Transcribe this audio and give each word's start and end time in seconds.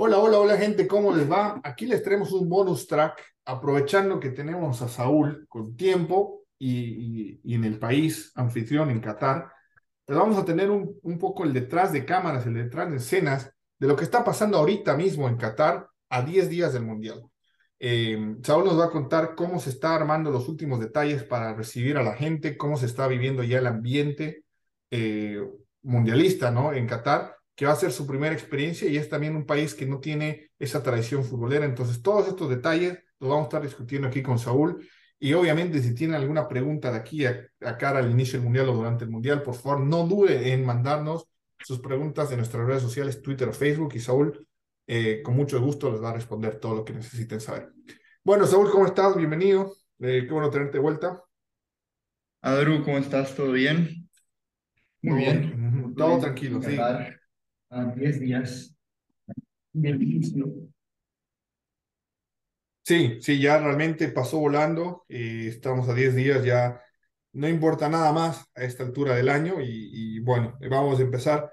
Hola, 0.00 0.18
hola, 0.20 0.38
hola 0.38 0.56
gente, 0.56 0.86
¿cómo 0.86 1.12
les 1.12 1.28
va? 1.28 1.60
Aquí 1.64 1.84
les 1.84 2.04
traemos 2.04 2.30
un 2.30 2.48
bonus 2.48 2.86
track, 2.86 3.20
aprovechando 3.44 4.20
que 4.20 4.30
tenemos 4.30 4.80
a 4.80 4.86
Saúl 4.86 5.44
con 5.48 5.74
tiempo 5.76 6.44
y, 6.56 7.40
y, 7.42 7.54
en 7.56 7.64
el 7.64 7.80
país 7.80 8.30
anfitrión, 8.36 8.90
en 8.90 9.00
Qatar. 9.00 9.50
Les 10.06 10.16
vamos 10.16 10.38
a 10.38 10.44
tener 10.44 10.70
un, 10.70 10.96
un, 11.02 11.18
poco 11.18 11.42
el 11.42 11.52
detrás 11.52 11.92
de 11.92 12.04
cámaras, 12.04 12.46
el 12.46 12.54
detrás 12.54 12.88
de 12.88 12.98
escenas 12.98 13.52
de 13.76 13.88
lo 13.88 13.96
que 13.96 14.04
está 14.04 14.22
pasando 14.22 14.58
ahorita 14.58 14.96
mismo 14.96 15.28
en 15.28 15.36
Qatar 15.36 15.88
a 16.10 16.22
10 16.22 16.48
días 16.48 16.72
del 16.72 16.84
Mundial. 16.84 17.20
Eh, 17.80 18.36
Saúl 18.44 18.66
nos 18.66 18.78
va 18.78 18.84
a 18.84 18.90
contar 18.90 19.34
cómo 19.34 19.58
se 19.58 19.70
está 19.70 19.96
armando 19.96 20.30
los 20.30 20.48
últimos 20.48 20.78
detalles 20.78 21.24
para 21.24 21.54
recibir 21.54 21.96
a 21.96 22.04
la 22.04 22.14
gente, 22.14 22.56
cómo 22.56 22.76
se 22.76 22.86
está 22.86 23.08
viviendo 23.08 23.42
ya 23.42 23.58
el 23.58 23.66
ambiente 23.66 24.44
eh, 24.92 25.44
mundialista 25.82 26.52
¿no? 26.52 26.72
en 26.72 26.86
Qatar 26.86 27.37
que 27.58 27.66
va 27.66 27.72
a 27.72 27.76
ser 27.76 27.90
su 27.90 28.06
primera 28.06 28.32
experiencia 28.32 28.88
y 28.88 28.96
es 28.96 29.08
también 29.08 29.34
un 29.34 29.44
país 29.44 29.74
que 29.74 29.84
no 29.84 29.98
tiene 29.98 30.52
esa 30.60 30.80
tradición 30.80 31.24
futbolera. 31.24 31.64
Entonces, 31.64 32.00
todos 32.00 32.28
estos 32.28 32.48
detalles 32.48 33.00
los 33.18 33.30
vamos 33.30 33.46
a 33.46 33.48
estar 33.48 33.62
discutiendo 33.62 34.06
aquí 34.06 34.22
con 34.22 34.38
Saúl. 34.38 34.88
Y 35.18 35.32
obviamente, 35.32 35.82
si 35.82 35.92
tienen 35.92 36.14
alguna 36.14 36.46
pregunta 36.46 36.92
de 36.92 36.98
aquí 36.98 37.26
a, 37.26 37.50
cara 37.76 37.98
al 37.98 38.12
inicio 38.12 38.38
del 38.38 38.44
Mundial 38.44 38.68
o 38.68 38.74
durante 38.74 39.02
el 39.02 39.10
Mundial, 39.10 39.42
por 39.42 39.56
favor, 39.56 39.80
no 39.80 40.06
dude 40.06 40.52
en 40.52 40.64
mandarnos 40.64 41.26
sus 41.58 41.80
preguntas 41.80 42.30
en 42.30 42.36
nuestras 42.36 42.64
redes 42.64 42.80
sociales, 42.80 43.22
Twitter 43.22 43.48
o 43.48 43.52
Facebook. 43.52 43.92
Y 43.96 43.98
Saúl, 43.98 44.46
eh, 44.86 45.20
con 45.24 45.34
mucho 45.34 45.60
gusto, 45.60 45.90
les 45.90 46.00
va 46.00 46.10
a 46.10 46.14
responder 46.14 46.60
todo 46.60 46.76
lo 46.76 46.84
que 46.84 46.92
necesiten 46.92 47.40
saber. 47.40 47.72
Bueno, 48.22 48.46
Saúl, 48.46 48.70
¿cómo 48.70 48.86
estás? 48.86 49.16
Bienvenido. 49.16 49.72
Eh, 49.98 50.26
qué 50.28 50.32
bueno 50.32 50.48
tenerte 50.48 50.74
de 50.74 50.82
vuelta. 50.82 51.24
Adru, 52.40 52.84
¿cómo 52.84 52.98
estás? 52.98 53.34
¿Todo 53.34 53.50
bien? 53.50 54.08
Muy, 55.02 55.18
bien. 55.18 55.92
Todo 55.96 56.20
tranquilo, 56.20 56.62
sí 56.62 56.78
a 57.70 57.84
10 57.84 58.20
días 58.20 58.76
del 59.72 60.02
inicio. 60.02 60.52
Sí, 62.82 63.18
sí, 63.20 63.38
ya 63.38 63.58
realmente 63.58 64.08
pasó 64.08 64.38
volando. 64.38 65.04
y 65.08 65.48
estamos 65.48 65.88
a 65.88 65.94
10 65.94 66.14
días, 66.14 66.44
ya 66.44 66.80
no 67.32 67.48
importa 67.48 67.88
nada 67.88 68.12
más 68.12 68.46
a 68.54 68.64
esta 68.64 68.82
altura 68.82 69.14
del 69.14 69.28
año. 69.28 69.56
Y, 69.60 70.18
bueno, 70.20 70.58
vamos 70.70 70.98
a 70.98 71.02
empezar. 71.02 71.50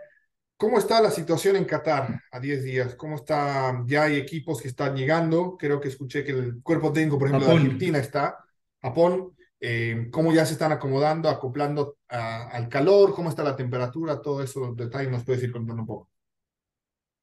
¿Cómo 0.57 0.77
está 0.77 1.01
la 1.01 1.11
situación 1.11 1.57
en 1.57 1.65
Qatar 1.65 2.21
a 2.31 2.39
10 2.39 2.63
días? 2.63 2.95
¿Cómo 2.95 3.15
está? 3.15 3.83
Ya 3.85 4.03
hay 4.03 4.15
equipos 4.15 4.61
que 4.61 4.69
están 4.69 4.95
llegando. 4.95 5.57
Creo 5.57 5.81
que 5.81 5.89
escuché 5.89 6.23
que 6.23 6.31
el 6.31 6.61
cuerpo 6.63 6.93
técnico, 6.93 7.19
por 7.19 7.27
ejemplo, 7.27 7.49
de 7.49 7.55
Argentina 7.55 7.99
está. 7.99 8.37
Japón. 8.81 9.35
Eh, 9.59 10.09
¿Cómo 10.11 10.33
ya 10.33 10.45
se 10.45 10.53
están 10.53 10.71
acomodando, 10.71 11.29
acoplando 11.29 11.97
al 12.07 12.69
calor? 12.69 13.13
¿Cómo 13.13 13.29
está 13.29 13.43
la 13.43 13.55
temperatura? 13.55 14.21
Todo 14.21 14.43
eso, 14.43 14.73
detalles 14.75 15.11
nos 15.11 15.23
puedes 15.23 15.43
ir 15.43 15.51
contando 15.51 15.81
un 15.81 15.87
poco. 15.87 16.09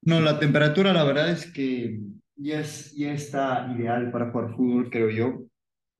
No, 0.01 0.19
la 0.19 0.37
temperatura 0.39 0.91
la 0.93 1.03
verdad 1.05 1.29
es 1.29 1.51
que 1.51 1.99
ya, 2.35 2.59
es, 2.59 2.93
ya 2.95 3.13
está 3.13 3.73
ideal 3.77 4.11
para 4.11 4.31
jugar 4.31 4.55
fútbol, 4.55 4.89
creo 4.89 5.09
yo. 5.09 5.43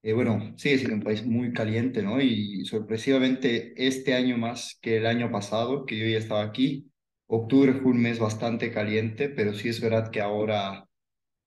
Eh, 0.03 0.13
bueno, 0.13 0.53
sigue 0.57 0.77
siendo 0.79 0.97
un 0.97 1.03
país 1.03 1.25
muy 1.25 1.53
caliente, 1.53 2.03
¿no? 2.03 2.21
Y 2.21 2.65
sorpresivamente 2.65 3.73
este 3.77 4.13
año 4.15 4.37
más 4.37 4.77
que 4.81 4.97
el 4.97 5.07
año 5.07 5.31
pasado, 5.31 5.85
que 5.85 5.97
yo 5.97 6.05
ya 6.07 6.17
estaba 6.17 6.43
aquí, 6.43 6.91
octubre 7.27 7.73
fue 7.73 7.91
un 7.91 8.01
mes 8.01 8.19
bastante 8.19 8.71
caliente, 8.71 9.29
pero 9.29 9.53
sí 9.53 9.69
es 9.69 9.81
verdad 9.81 10.11
que 10.11 10.21
ahora 10.21 10.87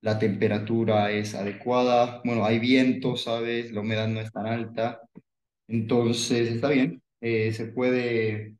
la 0.07 0.21
temperatura 0.21 1.11
es 1.11 1.35
adecuada, 1.35 2.23
bueno, 2.25 2.45
hay 2.45 2.61
viento, 2.61 3.17
¿sabes? 3.17 3.73
La 3.73 3.81
humedad 3.81 4.07
no 4.07 4.21
es 4.21 4.31
tan 4.31 4.47
alta, 4.47 5.01
entonces 5.67 6.49
está 6.49 6.69
bien, 6.69 7.03
eh, 7.21 7.53
se 7.53 7.67
puede, 7.67 8.55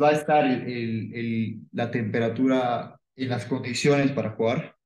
va 0.00 0.08
a 0.08 0.12
estar 0.12 0.46
el, 0.46 1.60
la 1.72 1.90
temperatura 1.90 2.98
en 3.16 3.28
las 3.28 3.44
condiciones 3.44 4.12
para 4.12 4.30
jugar. 4.30 4.76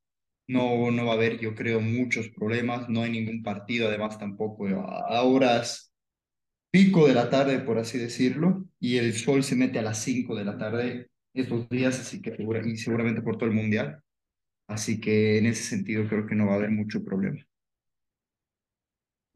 No, 0.48 0.90
no 0.90 1.06
va 1.06 1.12
a 1.12 1.14
haber, 1.14 1.38
yo 1.38 1.54
creo, 1.54 1.80
muchos 1.80 2.30
problemas, 2.30 2.88
no 2.88 3.02
hay 3.02 3.12
ningún 3.12 3.44
partido, 3.44 3.86
además 3.86 4.18
tampoco 4.18 4.66
a 4.68 5.22
horas 5.22 5.92
pico 6.72 7.06
de 7.06 7.14
la 7.14 7.30
tarde, 7.30 7.60
por 7.60 7.78
así 7.78 7.96
decirlo, 7.98 8.64
y 8.80 8.96
el 8.96 9.14
sol 9.14 9.44
se 9.44 9.54
mete 9.54 9.78
a 9.78 9.82
las 9.82 10.02
5 10.02 10.34
de 10.34 10.44
la 10.44 10.58
tarde 10.58 11.10
estos 11.32 11.68
días, 11.68 12.00
así 12.00 12.20
que 12.20 12.36
y 12.64 12.76
seguramente 12.76 13.22
por 13.22 13.36
todo 13.38 13.48
el 13.48 13.54
mundial. 13.54 14.02
Así 14.66 15.00
que 15.00 15.38
en 15.38 15.46
ese 15.46 15.62
sentido 15.62 16.08
creo 16.08 16.26
que 16.26 16.34
no 16.34 16.46
va 16.46 16.54
a 16.54 16.56
haber 16.56 16.70
mucho 16.70 17.04
problema. 17.04 17.44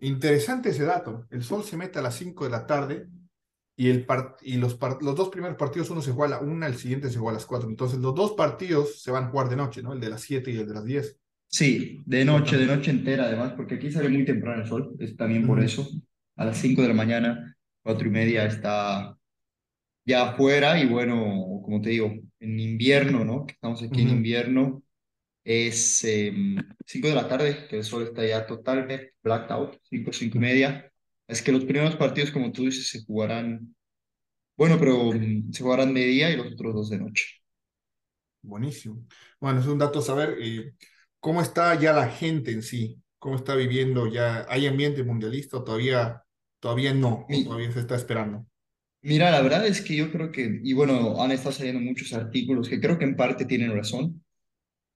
Interesante 0.01 0.71
ese 0.71 0.85
dato. 0.85 1.27
El 1.31 1.43
sol 1.43 1.63
se 1.63 1.77
mete 1.77 1.99
a 1.99 2.03
las 2.03 2.17
5 2.17 2.45
de 2.45 2.51
la 2.51 2.67
tarde 2.67 3.07
y, 3.77 3.89
el 3.89 4.07
y 4.43 4.57
los, 4.57 4.79
los 5.01 5.17
dos 5.17 5.29
primeros 5.29 5.57
partidos, 5.57 5.91
uno 5.91 6.03
se 6.03 6.13
juega 6.13 6.37
a 6.37 6.41
la 6.41 6.47
una, 6.47 6.67
el 6.67 6.77
siguiente 6.77 7.11
se 7.11 7.19
juega 7.19 7.33
a 7.33 7.35
las 7.35 7.47
4. 7.47 7.69
Entonces 7.69 7.99
los 7.99 8.15
dos 8.15 8.33
partidos 8.33 9.03
se 9.03 9.11
van 9.11 9.25
a 9.25 9.29
jugar 9.29 9.49
de 9.49 9.57
noche, 9.57 9.83
¿no? 9.83 9.93
El 9.93 10.01
de 10.01 10.11
las 10.11 10.23
7 10.23 10.51
y 10.51 10.57
el 10.57 10.67
de 10.67 10.75
las 10.75 10.85
10. 10.85 11.17
Sí, 11.47 12.03
de 12.07 12.25
noche, 12.25 12.57
de 12.57 12.67
noche 12.67 12.91
entera 12.91 13.25
además, 13.25 13.53
porque 13.55 13.75
aquí 13.75 13.91
sale 13.91 14.09
muy 14.09 14.25
temprano 14.25 14.62
el 14.62 14.69
sol, 14.69 14.95
es 14.99 15.17
también 15.17 15.47
por 15.47 15.61
eso. 15.61 15.89
A 16.37 16.45
las 16.45 16.59
5 16.59 16.83
de 16.83 16.89
la 16.89 16.95
mañana, 16.95 17.57
cuatro 17.83 18.07
y 18.07 18.11
media 18.11 18.47
está 18.47 19.17
ya 20.05 20.31
afuera 20.31 20.79
y 20.81 20.87
bueno, 20.87 21.61
como 21.62 21.81
te 21.81 21.91
digo, 21.91 22.12
en 22.39 22.61
invierno, 22.61 23.25
¿no? 23.25 23.47
Estamos 23.49 23.83
aquí 23.83 24.03
en 24.03 24.11
invierno, 24.11 24.83
es 25.45 25.99
5 25.99 26.09
em, 26.09 27.03
de 27.03 27.15
la 27.15 27.28
tarde, 27.28 27.67
que 27.69 27.78
el 27.78 27.84
sol 27.84 28.05
está 28.05 28.27
ya 28.27 28.47
totalmente 28.47 29.15
blacked 29.23 29.51
out, 29.53 29.77
5, 29.89 30.12
5 30.12 30.37
y 30.39 30.41
media. 30.41 30.93
Es 31.27 31.43
que 31.43 31.53
los 31.53 31.65
primeros 31.65 31.97
partidos, 31.97 32.31
como 32.31 32.53
tú 32.53 32.65
dices, 32.67 32.89
se 32.89 33.05
jugarán, 33.05 33.75
bueno, 34.56 34.79
pero 34.79 35.12
mm, 35.12 35.53
se 35.53 35.62
jugarán 35.62 35.95
de 35.95 36.05
día 36.06 36.31
y 36.31 36.37
los 36.37 36.53
otros 36.53 36.75
dos 36.75 36.91
de 36.91 36.99
noche. 36.99 37.27
Buenísimo. 38.43 39.06
Bueno, 39.41 39.61
es 39.61 39.67
un 39.67 39.79
dato 39.79 40.00
saber 40.00 40.37
eh, 40.41 40.75
cómo 41.21 41.43
está 41.43 41.79
ya 41.79 41.93
la 41.93 42.09
gente 42.09 42.53
en 42.53 42.62
sí, 42.62 43.00
cómo 43.19 43.37
está 43.37 43.55
viviendo 43.55 44.06
ya. 44.06 44.47
¿Hay 44.49 44.67
ambiente 44.67 45.05
mundialista 45.05 45.59
o 45.59 45.65
todavía, 45.65 46.23
todavía 46.59 46.95
no? 46.95 47.27
todavía 47.45 47.71
se 47.73 47.81
está 47.81 47.97
esperando. 47.97 48.47
Mira, 49.03 49.31
la 49.31 49.41
verdad 49.41 49.67
es 49.67 49.81
que 49.81 49.97
yo 49.97 50.11
creo 50.12 50.31
que, 50.31 50.61
y 50.62 50.73
bueno, 50.75 51.23
han 51.23 51.33
estado 51.33 51.53
saliendo 51.53 51.81
muchos 51.81 52.12
artículos 52.12 52.69
que 52.69 52.81
creo 52.81 52.99
que 52.99 53.05
en 53.05 53.17
parte 53.17 53.47
tienen 53.47 53.75
razón, 53.75 54.23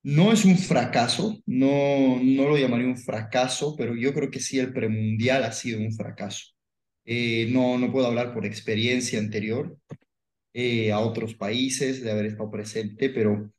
no 0.04 0.32
es 0.32 0.44
un 0.44 0.58
fracaso, 0.58 1.42
no, 1.46 2.20
no 2.22 2.48
lo 2.48 2.58
llamaría 2.58 2.86
un 2.86 2.98
fracaso, 2.98 3.74
pero 3.76 3.96
yo 3.96 4.12
creo 4.12 4.30
que 4.30 4.38
sí 4.38 4.58
el 4.58 4.72
premundial 4.72 5.44
ha 5.44 5.52
sido 5.52 5.80
un 5.80 5.92
fracaso. 5.92 6.52
Eh, 7.06 7.48
no, 7.50 7.78
no 7.78 7.90
puedo 7.90 8.06
hablar 8.06 8.34
por 8.34 8.44
experiencia 8.44 9.18
anterior 9.18 9.78
eh, 10.52 10.92
a 10.92 11.00
otros 11.00 11.34
países 11.34 12.02
de 12.02 12.10
haber 12.10 12.26
estado 12.26 12.50
presente, 12.50 13.08
pero 13.08 13.50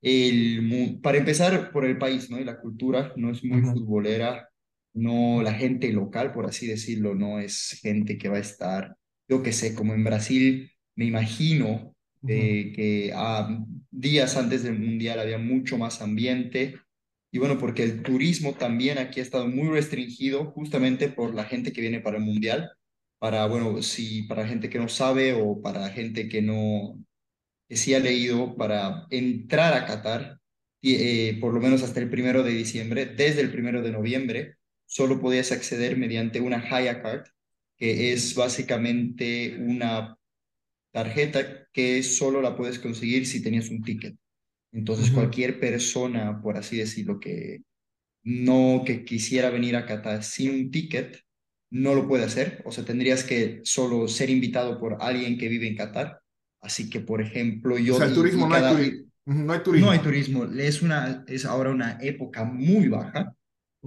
el, 0.00 1.00
para 1.02 1.18
empezar 1.18 1.72
por 1.72 1.84
el 1.84 1.98
país, 1.98 2.30
¿no? 2.30 2.38
Y 2.38 2.44
la 2.44 2.60
cultura 2.60 3.12
no 3.16 3.32
es 3.32 3.42
muy 3.44 3.60
futbolera, 3.62 4.48
no, 4.94 5.42
la 5.42 5.54
gente 5.54 5.92
local, 5.92 6.32
por 6.32 6.46
así 6.46 6.68
decirlo, 6.68 7.16
no 7.16 7.40
es 7.40 7.76
gente 7.82 8.18
que 8.18 8.28
va 8.28 8.36
a 8.36 8.40
estar, 8.40 8.96
yo 9.28 9.42
qué 9.42 9.52
sé, 9.52 9.74
como 9.74 9.94
en 9.94 10.04
Brasil, 10.04 10.70
me 10.94 11.06
imagino 11.06 11.96
que 12.24 13.12
a 13.14 13.48
días 13.90 14.36
antes 14.36 14.62
del 14.62 14.78
Mundial 14.78 15.20
había 15.20 15.38
mucho 15.38 15.78
más 15.78 16.02
ambiente. 16.02 16.76
Y 17.30 17.38
bueno, 17.38 17.58
porque 17.58 17.82
el 17.84 18.02
turismo 18.02 18.54
también 18.54 18.98
aquí 18.98 19.20
ha 19.20 19.22
estado 19.22 19.48
muy 19.48 19.68
restringido 19.68 20.46
justamente 20.52 21.08
por 21.08 21.34
la 21.34 21.44
gente 21.44 21.72
que 21.72 21.80
viene 21.80 22.00
para 22.00 22.18
el 22.18 22.24
Mundial. 22.24 22.70
Para, 23.18 23.46
bueno, 23.46 23.82
si 23.82 24.22
para 24.24 24.46
gente 24.46 24.70
que 24.70 24.78
no 24.78 24.88
sabe 24.88 25.34
o 25.34 25.60
para 25.60 25.88
gente 25.90 26.28
que 26.28 26.40
no, 26.40 26.98
que 27.68 27.76
sí 27.76 27.94
ha 27.94 28.00
leído, 28.00 28.56
para 28.56 29.06
entrar 29.10 29.74
a 29.74 29.86
Qatar, 29.86 30.38
eh, 30.82 31.36
por 31.40 31.52
lo 31.52 31.60
menos 31.60 31.82
hasta 31.82 32.00
el 32.00 32.08
primero 32.08 32.42
de 32.42 32.52
diciembre, 32.52 33.06
desde 33.06 33.40
el 33.40 33.50
primero 33.50 33.82
de 33.82 33.90
noviembre, 33.90 34.56
solo 34.86 35.20
podías 35.20 35.52
acceder 35.52 35.96
mediante 35.96 36.40
una 36.40 36.64
Haya 36.70 37.02
Card, 37.02 37.26
que 37.76 38.12
es 38.12 38.34
básicamente 38.34 39.56
una 39.60 40.16
tarjeta 40.92 41.67
que 41.78 42.02
solo 42.02 42.42
la 42.42 42.56
puedes 42.56 42.80
conseguir 42.80 43.24
si 43.24 43.40
tenías 43.40 43.70
un 43.70 43.84
ticket. 43.84 44.16
Entonces, 44.72 45.12
cualquier 45.12 45.60
persona, 45.60 46.42
por 46.42 46.56
así 46.56 46.76
decirlo, 46.76 47.20
que 47.20 47.62
no 48.24 48.82
que 48.84 49.04
quisiera 49.04 49.48
venir 49.48 49.76
a 49.76 49.86
Qatar 49.86 50.24
sin 50.24 50.50
un 50.50 50.70
ticket, 50.72 51.20
no 51.70 51.94
lo 51.94 52.08
puede 52.08 52.24
hacer. 52.24 52.62
O 52.64 52.72
sea, 52.72 52.84
tendrías 52.84 53.22
que 53.22 53.60
solo 53.62 54.08
ser 54.08 54.28
invitado 54.28 54.80
por 54.80 54.96
alguien 54.98 55.38
que 55.38 55.46
vive 55.46 55.68
en 55.68 55.76
Qatar. 55.76 56.20
Así 56.60 56.90
que, 56.90 56.98
por 56.98 57.22
ejemplo, 57.22 57.78
yo... 57.78 57.94
O 57.94 57.98
sea, 57.98 58.08
el 58.08 58.14
turismo 58.14 58.48
no, 58.48 58.56
hay 58.56 59.04
no, 59.24 59.52
hay 59.52 59.60
turismo. 59.60 59.86
No 59.86 59.92
hay 59.92 59.98
turismo. 60.00 60.44
Es, 60.46 60.82
una, 60.82 61.24
es 61.28 61.44
ahora 61.44 61.70
una 61.70 61.96
época 62.00 62.42
muy 62.42 62.88
baja. 62.88 63.36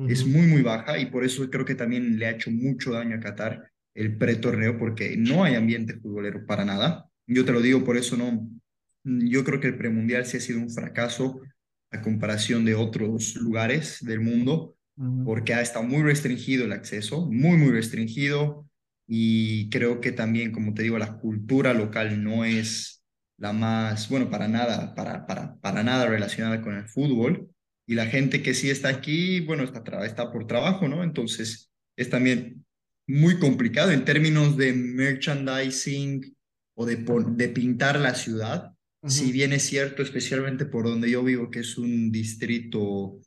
Es 0.07 0.25
muy, 0.25 0.47
muy 0.47 0.61
baja 0.61 0.97
y 0.97 1.07
por 1.07 1.25
eso 1.25 1.49
creo 1.49 1.65
que 1.65 1.75
también 1.75 2.17
le 2.17 2.25
ha 2.25 2.31
hecho 2.31 2.51
mucho 2.51 2.93
daño 2.93 3.17
a 3.17 3.19
Qatar 3.19 3.69
el 3.93 4.17
pretorneo 4.17 4.77
porque 4.77 5.17
no 5.17 5.43
hay 5.43 5.55
ambiente 5.55 5.99
futbolero 5.99 6.45
para 6.45 6.63
nada. 6.63 7.10
Yo 7.33 7.45
te 7.45 7.51
lo 7.51 7.61
digo, 7.61 7.83
por 7.83 7.97
eso 7.97 8.17
no. 8.17 8.49
Yo 9.03 9.43
creo 9.43 9.59
que 9.59 9.67
el 9.67 9.77
premundial 9.77 10.25
sí 10.25 10.37
ha 10.37 10.41
sido 10.41 10.59
un 10.59 10.69
fracaso 10.69 11.41
a 11.91 12.01
comparación 12.01 12.65
de 12.65 12.75
otros 12.75 13.35
lugares 13.35 13.97
del 14.01 14.19
mundo, 14.19 14.75
porque 15.25 15.53
ha 15.53 15.61
estado 15.61 15.83
muy 15.85 16.03
restringido 16.03 16.65
el 16.65 16.73
acceso, 16.73 17.25
muy, 17.31 17.57
muy 17.57 17.71
restringido. 17.71 18.67
Y 19.07 19.69
creo 19.69 19.99
que 19.99 20.11
también, 20.11 20.51
como 20.51 20.73
te 20.73 20.83
digo, 20.83 20.97
la 20.97 21.17
cultura 21.17 21.73
local 21.73 22.23
no 22.23 22.45
es 22.45 23.03
la 23.37 23.53
más, 23.53 24.09
bueno, 24.09 24.29
para 24.29 24.47
nada, 24.47 24.93
para, 24.93 25.25
para, 25.25 25.55
para 25.55 25.83
nada 25.83 26.05
relacionada 26.05 26.61
con 26.61 26.75
el 26.75 26.87
fútbol. 26.87 27.49
Y 27.87 27.95
la 27.95 28.05
gente 28.05 28.43
que 28.43 28.53
sí 28.53 28.69
está 28.69 28.89
aquí, 28.89 29.39
bueno, 29.41 29.63
está, 29.63 30.05
está 30.05 30.31
por 30.31 30.47
trabajo, 30.47 30.87
¿no? 30.87 31.03
Entonces 31.03 31.71
es 31.97 32.09
también 32.09 32.65
muy 33.07 33.39
complicado 33.39 33.91
en 33.91 34.05
términos 34.05 34.55
de 34.57 34.73
merchandising 34.73 36.35
o 36.81 36.85
de, 36.85 37.05
de 37.35 37.49
pintar 37.49 37.99
la 37.99 38.15
ciudad. 38.15 38.73
Si 39.07 39.31
bien 39.31 39.51
es 39.51 39.63
cierto, 39.63 40.03
especialmente 40.03 40.65
por 40.65 40.85
donde 40.85 41.09
yo 41.09 41.23
vivo, 41.23 41.49
que 41.49 41.59
es 41.59 41.77
un 41.77 42.11
distrito 42.11 43.19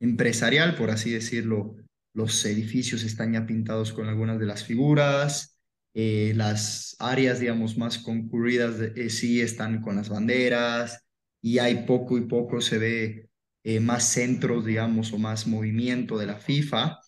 empresarial, 0.00 0.74
por 0.74 0.90
así 0.90 1.10
decirlo, 1.10 1.76
los 2.14 2.44
edificios 2.44 3.02
están 3.04 3.32
ya 3.32 3.46
pintados 3.46 3.92
con 3.92 4.06
algunas 4.06 4.38
de 4.38 4.46
las 4.46 4.64
figuras, 4.64 5.58
eh, 5.94 6.32
las 6.36 6.96
áreas, 6.98 7.40
digamos, 7.40 7.78
más 7.78 7.98
concurridas 7.98 8.76
eh, 8.96 9.08
sí 9.10 9.40
están 9.40 9.80
con 9.80 9.96
las 9.96 10.08
banderas 10.08 11.06
y 11.40 11.58
hay 11.58 11.86
poco 11.86 12.18
y 12.18 12.22
poco 12.22 12.60
se 12.60 12.78
ve 12.78 13.28
eh, 13.64 13.80
más 13.80 14.04
centros, 14.04 14.66
digamos, 14.66 15.12
o 15.12 15.18
más 15.18 15.46
movimiento 15.46 16.18
de 16.18 16.26
la 16.26 16.36
FIFA. 16.36 16.98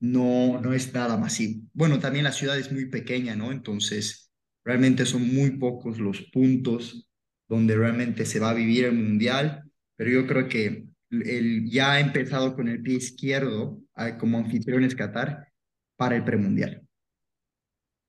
No, 0.00 0.60
no 0.60 0.74
es 0.74 0.92
nada 0.92 1.16
masivo. 1.16 1.66
Bueno, 1.72 1.98
también 1.98 2.24
la 2.24 2.32
ciudad 2.32 2.58
es 2.58 2.70
muy 2.70 2.86
pequeña, 2.86 3.34
¿no? 3.34 3.50
Entonces, 3.50 4.23
realmente 4.64 5.06
son 5.06 5.32
muy 5.34 5.52
pocos 5.52 5.98
los 5.98 6.22
puntos 6.32 7.08
donde 7.48 7.76
realmente 7.76 8.24
se 8.24 8.40
va 8.40 8.50
a 8.50 8.54
vivir 8.54 8.86
el 8.86 8.94
mundial, 8.94 9.62
pero 9.96 10.10
yo 10.10 10.26
creo 10.26 10.48
que 10.48 10.86
el, 11.10 11.70
ya 11.70 11.92
ha 11.92 12.00
empezado 12.00 12.54
con 12.54 12.68
el 12.68 12.82
pie 12.82 12.96
izquierdo 12.96 13.80
como 14.18 14.38
anfitriones 14.38 14.94
Qatar 14.94 15.52
para 15.96 16.16
el 16.16 16.24
premundial. 16.24 16.86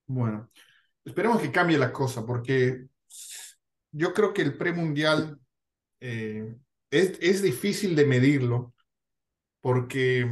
Bueno, 0.08 0.50
esperemos 1.04 1.42
que 1.42 1.52
cambie 1.52 1.78
la 1.78 1.92
cosa, 1.92 2.26
porque 2.26 2.88
yo 3.92 4.14
creo 4.14 4.34
que 4.34 4.42
el 4.42 4.58
premundial 4.58 5.40
eh, 6.00 6.56
es, 6.90 7.18
es 7.22 7.42
difícil 7.42 7.96
de 7.96 8.06
medirlo, 8.06 8.74
porque 9.62 10.26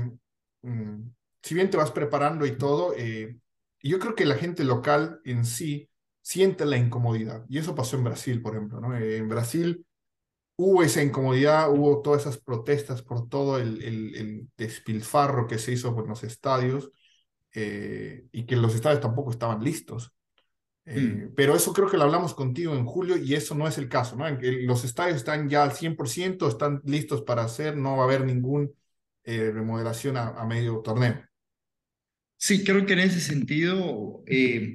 mm, 0.61 1.01
si 1.41 1.55
bien 1.55 1.69
te 1.69 1.77
vas 1.77 1.91
preparando 1.91 2.45
y 2.45 2.57
todo, 2.57 2.93
eh, 2.97 3.37
yo 3.81 3.99
creo 3.99 4.15
que 4.15 4.25
la 4.25 4.35
gente 4.35 4.63
local 4.63 5.19
en 5.25 5.45
sí 5.45 5.89
siente 6.23 6.65
la 6.65 6.77
incomodidad. 6.77 7.45
Y 7.47 7.59
eso 7.59 7.75
pasó 7.75 7.97
en 7.97 8.05
Brasil, 8.05 8.41
por 8.41 8.55
ejemplo. 8.55 8.81
¿no? 8.81 8.97
Eh, 8.97 9.17
en 9.17 9.29
Brasil 9.29 9.85
hubo 10.55 10.81
esa 10.83 11.03
incomodidad, 11.03 11.71
hubo 11.71 12.01
todas 12.01 12.21
esas 12.21 12.37
protestas 12.37 13.01
por 13.03 13.29
todo 13.29 13.59
el, 13.59 13.83
el, 13.83 14.47
despilfarro 14.57 15.47
que 15.47 15.59
se 15.59 15.73
hizo 15.73 15.93
por 15.93 16.07
los 16.07 16.23
estadios 16.23 16.91
eh, 17.53 18.25
y 18.31 18.45
que 18.45 18.55
los 18.55 18.73
estadios 18.73 19.01
tampoco 19.01 19.31
estaban 19.31 19.63
listos. 19.63 20.13
Eh, 20.85 20.99
mm. 20.99 21.33
Pero 21.35 21.55
eso 21.55 21.73
creo 21.73 21.89
que 21.89 21.97
lo 21.97 22.03
hablamos 22.03 22.33
contigo 22.33 22.73
en 22.73 22.85
julio 22.85 23.17
y 23.17 23.35
eso 23.35 23.55
no 23.55 23.67
es 23.67 23.77
el 23.77 23.89
caso, 23.89 24.15
¿no? 24.15 24.25
Los 24.29 24.83
estadios 24.83 25.17
están 25.17 25.49
ya 25.49 25.63
al 25.63 25.71
100%, 25.71 26.47
están 26.47 26.81
listos 26.85 27.21
para 27.21 27.43
hacer, 27.43 27.77
no 27.77 27.97
va 27.97 28.03
a 28.03 28.05
haber 28.05 28.25
ninguna 28.25 28.67
eh, 29.23 29.51
remodelación 29.51 30.17
a, 30.17 30.43
medio 30.45 30.79
torneo. 30.79 31.23
Sí, 32.45 32.65
creo 32.65 32.85
que 32.85 32.91
en 32.91 32.99
ese 32.99 33.21
sentido 33.21 34.21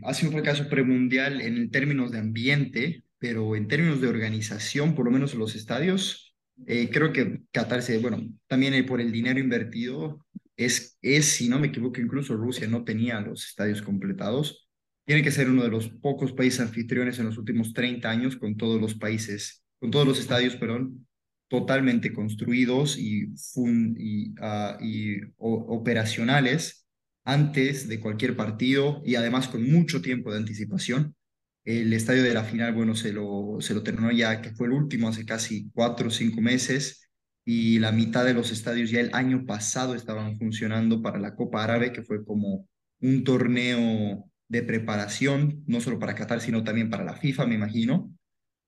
ha 0.05 0.15
sido 0.15 0.31
un 0.31 0.37
fracaso 0.37 0.71
premundial 0.71 1.43
en 1.43 1.71
términos 1.71 2.11
de 2.11 2.19
ambiente, 2.19 3.05
pero 3.19 3.57
en 3.57 3.69
términos 3.69 4.01
de 4.01 4.09
organización, 4.09 4.95
por 4.95 5.05
lo 5.05 5.11
menos 5.11 5.35
en 5.35 5.41
los 5.41 5.55
estadios, 5.55 6.35
eh, 6.67 6.89
creo 6.91 7.13
que 7.13 7.43
Qatar 7.53 7.83
se, 7.83 7.99
bueno, 7.99 8.27
también 8.47 8.87
por 8.87 9.03
el 9.03 9.13
dinero 9.13 9.39
invertido, 9.39 10.25
es, 10.57 10.97
es, 11.03 11.27
si 11.27 11.51
no 11.51 11.59
me 11.59 11.67
equivoco, 11.67 12.01
incluso 12.01 12.39
Rusia 12.39 12.67
no 12.69 12.85
tenía 12.85 13.21
los 13.21 13.45
estadios 13.45 13.83
completados. 13.83 14.67
Tiene 15.05 15.23
que 15.23 15.31
ser 15.31 15.51
uno 15.51 15.63
de 15.63 15.69
los 15.69 15.91
pocos 15.91 16.33
países 16.33 16.61
anfitriones 16.61 17.19
en 17.19 17.27
los 17.27 17.37
últimos 17.37 17.75
30 17.75 18.09
años 18.09 18.37
con 18.39 18.57
todos 18.57 18.81
los 18.81 18.95
países, 18.95 19.63
con 19.79 19.91
todos 19.91 20.07
los 20.09 20.19
estadios, 20.19 20.57
perdón, 20.57 21.07
totalmente 21.49 22.15
construidos 22.15 22.97
y, 22.97 23.27
fun, 23.53 23.95
y, 23.99 24.31
uh, 24.41 24.83
y 24.83 25.21
operacionales 25.37 26.88
antes 27.29 27.87
de 27.89 28.01
cualquier 28.01 28.35
partido 28.37 29.03
y 29.05 29.17
además 29.17 29.49
con 29.49 29.71
mucho 29.71 30.01
tiempo 30.01 30.33
de 30.33 30.39
anticipación. 30.39 31.15
El 31.63 31.93
estadio 31.93 32.23
de 32.23 32.33
la 32.33 32.43
final, 32.43 32.73
bueno, 32.73 32.95
se 32.95 33.13
lo, 33.13 33.59
se 33.61 33.75
lo 33.75 33.83
terminó 33.83 34.11
ya, 34.11 34.41
que 34.41 34.53
fue 34.53 34.67
el 34.67 34.73
último 34.73 35.09
hace 35.09 35.27
casi 35.27 35.71
cuatro 35.75 36.09
o 36.09 36.11
cinco 36.11 36.41
meses, 36.41 37.11
y 37.45 37.79
la 37.81 37.93
mitad 37.93 38.25
de 38.25 38.33
los 38.33 38.51
estadios 38.51 38.91
ya 38.91 39.01
el 39.01 39.11
año 39.13 39.45
pasado 39.45 39.95
estaban 39.95 40.39
funcionando 40.39 41.03
para 41.03 41.19
la 41.19 41.35
Copa 41.35 41.63
Árabe, 41.65 41.93
que 41.93 42.03
fue 42.03 42.25
como 42.25 42.67
un 43.01 43.25
torneo 43.25 44.31
de 44.49 44.63
preparación, 44.63 45.63
no 45.67 45.83
solo 45.83 45.99
para 45.99 46.15
Qatar, 46.15 46.41
sino 46.41 46.65
también 46.65 46.89
para 46.89 47.05
la 47.05 47.17
FIFA, 47.17 47.47
me 47.47 47.57
imagino. 47.57 48.11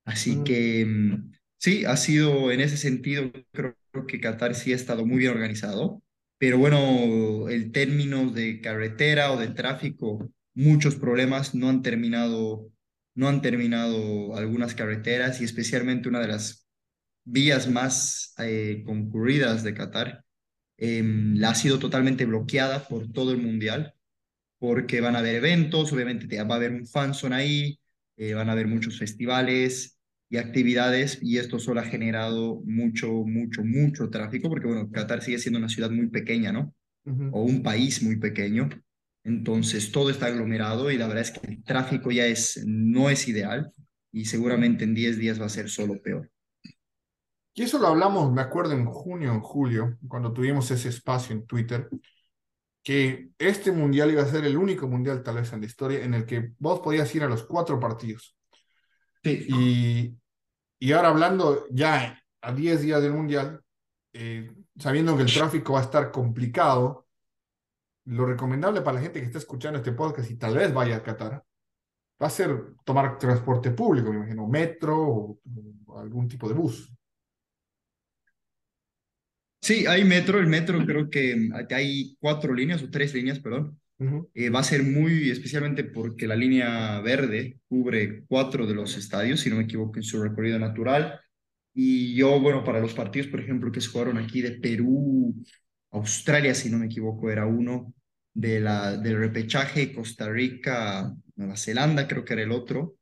Así 0.05 0.45
que 0.45 0.85
mm, 0.85 1.33
sí, 1.59 1.87
ha 1.87 1.97
sido 1.97 2.53
en 2.53 2.61
ese 2.61 2.77
sentido, 2.77 3.31
creo 3.53 3.75
que 4.07 4.21
Qatar 4.21 4.55
sí 4.55 4.75
ha 4.75 4.77
estado 4.77 5.07
muy 5.07 5.19
bien 5.19 5.33
organizado, 5.33 6.03
pero 6.41 6.57
bueno, 6.57 7.51
el 7.51 7.71
término 7.71 8.31
de 8.31 8.63
carretera 8.63 9.31
o 9.33 9.39
de 9.39 9.49
tráfico, 9.49 10.33
muchos 10.55 10.97
problemas 10.97 11.55
no 11.55 11.69
han 11.69 11.83
terminado 11.83 12.73
no 13.15 13.29
han 13.29 13.43
terminado 13.43 14.35
algunas 14.37 14.75
carreteras 14.75 15.41
y 15.41 15.45
especialmente 15.45 16.09
una 16.09 16.21
de 16.21 16.29
las 16.29 16.67
vías 17.25 17.69
más 17.69 18.35
eh, 18.39 18.83
concurridas 18.87 19.63
de 19.65 19.75
Qatar 19.75 20.25
em, 20.79 21.37
la 21.37 21.51
ha 21.51 21.55
sido 21.55 21.79
totalmente 21.79 22.25
bloqueada 22.25 22.89
por 22.89 23.13
todo 23.13 23.33
el 23.33 23.39
mundial 23.39 23.95
porque 24.59 25.03
van 25.03 25.17
a 25.17 25.19
haber 25.19 25.35
eventos, 25.37 25.93
obviamente 25.93 26.43
va 26.43 26.55
a 26.55 26.57
haber 26.57 26.73
un 26.73 26.87
fanzone 26.87 27.37
ahí, 27.37 27.81
eh, 28.17 28.33
van 28.33 28.49
a 28.49 28.53
haber 28.53 28.67
muchos 28.67 28.99
festivales 28.99 30.00
y 30.31 30.39
actividades 30.39 31.19
y 31.21 31.39
esto 31.39 31.59
solo 31.59 31.81
ha 31.81 31.85
generado 31.85 32.63
mucho, 32.65 33.11
mucho, 33.13 33.63
mucho 33.65 34.09
tráfico 34.09 34.49
porque 34.49 34.69
bueno, 34.69 34.91
Qatar 34.91 35.23
sigue 35.23 35.39
siendo 35.39 35.59
una 35.59 35.69
ciudad 35.69 35.91
muy 35.91 36.09
pequeña, 36.09 36.53
¿no? 36.53 36.75
O 37.33 37.43
un 37.43 37.63
país 37.63 38.03
muy 38.03 38.17
pequeño 38.17 38.69
entonces 39.25 39.93
todo 39.93 40.11
está 40.11 40.27
aglomerado 40.27 40.91
y 40.91 40.97
la 40.97 41.07
verdad 41.07 41.23
es 41.23 41.31
que 41.33 41.47
el 41.47 41.63
tráfico 41.63 42.11
ya 42.11 42.27
es, 42.27 42.63
no 42.67 43.11
es 43.11 43.29
ideal 43.29 43.73
y 44.13 44.25
seguramente 44.25 44.85
en 44.85 44.95
10 44.95 45.19
días 45.19 45.41
va 45.41 45.47
a 45.47 45.51
ser 45.51 45.69
solo 45.69 46.01
peor. 46.01 46.31
Y 47.53 47.63
eso 47.63 47.79
lo 47.79 47.89
hablamos, 47.89 48.33
me 48.33 48.41
acuerdo, 48.41 48.73
en 48.73 48.87
junio, 48.87 49.33
en 49.33 49.41
julio, 49.41 49.99
cuando 50.09 50.33
tuvimos 50.33 50.71
ese 50.71 50.89
espacio 50.89 51.35
en 51.35 51.47
Twitter, 51.47 51.89
que 52.83 53.31
este 53.39 53.73
mundial 53.73 54.11
iba 54.11 54.23
a 54.23 54.27
ser 54.27 54.45
el 54.45 54.57
único 54.57 54.89
mundial 54.89 55.23
tal 55.23 55.37
vez 55.37 55.53
en 55.53 55.61
la 55.61 55.67
historia 55.67 56.03
en 56.03 56.15
el 56.15 56.25
que 56.25 56.53
vos 56.59 56.81
podías 56.81 57.15
ir 57.15 57.23
a 57.23 57.29
los 57.29 57.43
cuatro 57.43 57.79
partidos. 57.79 58.37
Sí. 59.23 59.47
Y, 59.49 60.20
y 60.81 60.93
ahora 60.93 61.09
hablando 61.09 61.67
ya 61.71 62.21
a 62.43 62.53
10 62.53 62.83
días 62.83 63.03
del 63.03 63.13
mundial, 63.13 63.63
eh, 64.13 64.51
sabiendo 64.77 65.17
que 65.17 65.23
el 65.23 65.33
tráfico 65.33 65.75
va 65.75 65.81
a 65.81 65.85
estar 65.85 66.11
complicado, 66.11 67.07
lo 68.07 68.27
recomendable 68.27 68.81
para 68.81 68.97
la 68.97 69.03
gente 69.03 69.21
que 69.21 69.27
está 69.27 69.39
escuchando 69.39 69.79
este 69.79 69.93
podcast 69.93 70.29
y 70.31 70.37
tal 70.37 70.57
vez 70.57 70.75
vaya 70.75 70.97
a 70.97 71.03
Qatar 71.03 71.45
va 72.23 72.27
a 72.27 72.31
ser 72.31 72.75
tomar 72.85 73.19
transporte 73.19 73.71
público, 73.71 74.11
me 74.11 74.17
imagino, 74.17 74.47
metro 74.47 74.97
o, 74.99 75.41
algún 75.99 76.29
tipo 76.29 76.49
de 76.49 76.55
bus. 76.55 76.93
Sí, 79.63 79.87
hay 79.87 80.05
metro. 80.05 80.39
El 80.39 80.47
metro 80.47 80.85
creo 80.85 81.11
que 81.11 81.51
hay 81.71 82.17
cuatro 82.21 82.55
líneas 82.55 82.83
o 82.83 82.91
tres 82.91 83.15
líneas, 83.15 83.39
perdón. 83.39 83.81
Eh, 84.33 84.49
va 84.49 84.61
a 84.61 84.65
ser 84.65 84.83
muy 84.83 85.31
especialmente 85.31 85.85
porque 85.85 86.27
la 86.27 86.35
línea 86.35 87.01
verde 87.01 87.59
cubre 87.69 88.25
cuatro 88.27 88.67
de 88.67 88.75
los 88.75 88.97
estadios, 88.97 89.41
si 89.41 89.51
no 89.51 89.57
me 89.57 89.65
equivoco, 89.65 89.99
en 89.99 90.03
su 90.03 90.23
recorrido 90.23 90.59
natural. 90.59 91.21
Y 91.75 92.15
yo, 92.15 92.41
bueno, 92.41 92.65
para 92.65 92.81
los 92.81 92.95
partidos, 92.95 93.29
por 93.29 93.41
ejemplo, 93.41 93.71
que 93.71 93.81
se 93.81 93.89
jugaron 93.89 94.19
aquí 94.19 94.41
de 94.41 94.53
Perú, 94.53 95.35
Australia, 95.91 96.55
si 96.55 96.71
no 96.71 96.79
me 96.79 96.87
equivoco, 96.87 97.31
era 97.31 97.47
uno, 97.47 97.95
de 98.35 98.61
la, 98.61 98.97
del 98.97 99.19
repechaje 99.19 99.93
Costa 99.93 100.29
Rica, 100.29 101.15
Nueva 101.37 101.57
Zelanda, 101.57 102.09
creo 102.09 102.25
que 102.25 102.35
era 102.35 102.43
el 102.43 102.53
otro. 102.53 102.97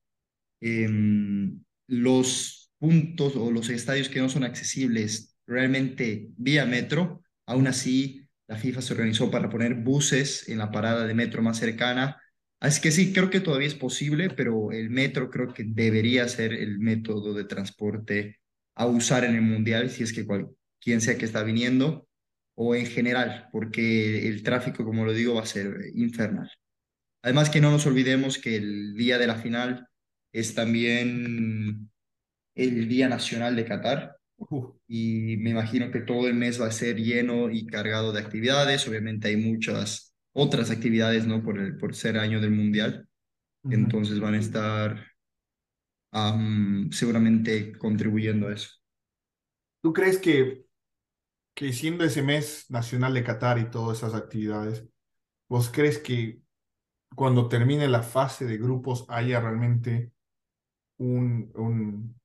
Em, 0.61 1.63
los 1.87 2.73
puntos 2.79 3.37
o 3.37 3.51
los 3.51 3.69
estadios 3.69 4.09
que 4.09 4.21
no 4.21 4.29
son 4.29 4.45
accesibles 4.45 5.37
realmente 5.47 6.29
vía 6.37 6.67
metro, 6.67 7.23
aún 7.47 7.67
así 7.67 8.28
la 8.49 8.57
FIFA 8.57 8.83
se 8.83 8.95
organizó 8.95 9.31
para 9.31 9.49
poner 9.51 9.75
buses 9.75 10.49
en 10.49 10.59
la 10.59 10.71
parada 10.71 11.07
de 11.07 11.15
metro 11.15 11.43
más 11.43 11.59
cercana. 11.59 12.21
Así 12.61 12.81
que 12.81 12.91
sí, 12.91 13.13
creo 13.13 13.31
que 13.31 13.41
todavía 13.41 13.69
es 13.69 13.75
posible, 13.75 14.31
pero 14.31 14.73
el 14.73 14.91
metro 14.91 15.31
creo 15.31 15.53
que 15.53 15.65
debería 15.65 16.27
ser 16.29 16.55
el 16.55 16.79
método 16.79 17.35
de 17.35 17.45
transporte 17.45 18.41
a 18.75 18.87
usar 18.87 19.25
en 19.25 19.35
el 19.35 19.43
Mundial, 19.43 19.91
si 19.91 20.03
es 20.03 20.13
que 20.13 20.27
cual, 20.27 20.49
quien 20.81 21.01
sea 21.01 21.19
que 21.19 21.27
está 21.27 21.43
viniendo 21.43 22.09
o 22.55 22.75
en 22.75 22.87
general, 22.87 23.49
porque 23.53 24.27
el 24.29 24.43
tráfico, 24.43 24.85
como 24.85 25.05
lo 25.05 25.13
digo, 25.13 25.35
va 25.35 25.43
a 25.43 25.47
ser 25.47 25.77
infernal. 25.95 26.51
Además 27.23 27.51
que 27.51 27.61
no 27.61 27.71
nos 27.71 27.87
olvidemos 27.87 28.39
que 28.39 28.57
el 28.57 28.95
día 28.97 29.19
de 29.19 29.27
la 29.29 29.37
final 29.37 29.87
es 30.33 30.55
también 30.55 31.91
el 32.57 32.89
Día 32.89 33.09
Nacional 33.09 33.55
de 33.55 33.65
Qatar 33.65 34.18
y 34.87 35.37
me 35.39 35.51
imagino 35.51 35.91
que 35.91 36.01
todo 36.01 36.29
el 36.29 36.35
mes 36.35 36.61
va 36.61 36.67
a 36.67 36.73
ser 36.73 36.97
lleno 36.97 37.51
y 37.51 37.67
cargado 37.67 38.13
de 38.13 38.21
actividades. 38.21 38.87
Obviamente 38.89 39.29
hay 39.29 39.37
muchas 39.37 40.15
otras 40.33 40.71
actividades, 40.71 41.27
¿no? 41.27 41.43
Por, 41.43 41.59
el, 41.59 41.77
por 41.77 41.95
ser 41.95 42.19
año 42.19 42.41
del 42.41 42.53
Mundial. 42.53 43.09
Entonces 43.65 44.21
van 44.21 44.35
a 44.35 44.39
estar 44.39 45.05
seguramente 46.91 47.77
contribuyendo 47.77 48.49
a 48.49 48.55
eso. 48.55 48.71
¿Tú 49.83 49.93
crees 49.93 50.19
que, 50.19 50.65
que 51.55 51.73
siendo 51.73 52.05
ese 52.05 52.23
mes 52.23 52.67
nacional 52.71 53.15
de 53.15 53.25
Qatar 53.25 53.59
y 53.59 53.71
todas 53.71 53.99
esas 53.99 54.15
actividades, 54.15 54.85
vos 55.49 55.71
crees 55.71 55.99
que 55.99 56.41
cuando 57.15 57.49
termine 57.49 57.89
la 57.89 58.03
fase 58.03 58.47
de 58.47 58.59
grupos 58.59 59.05
haya 59.09 59.41
realmente 59.41 60.13
un, 60.99 61.51
un 61.55 62.18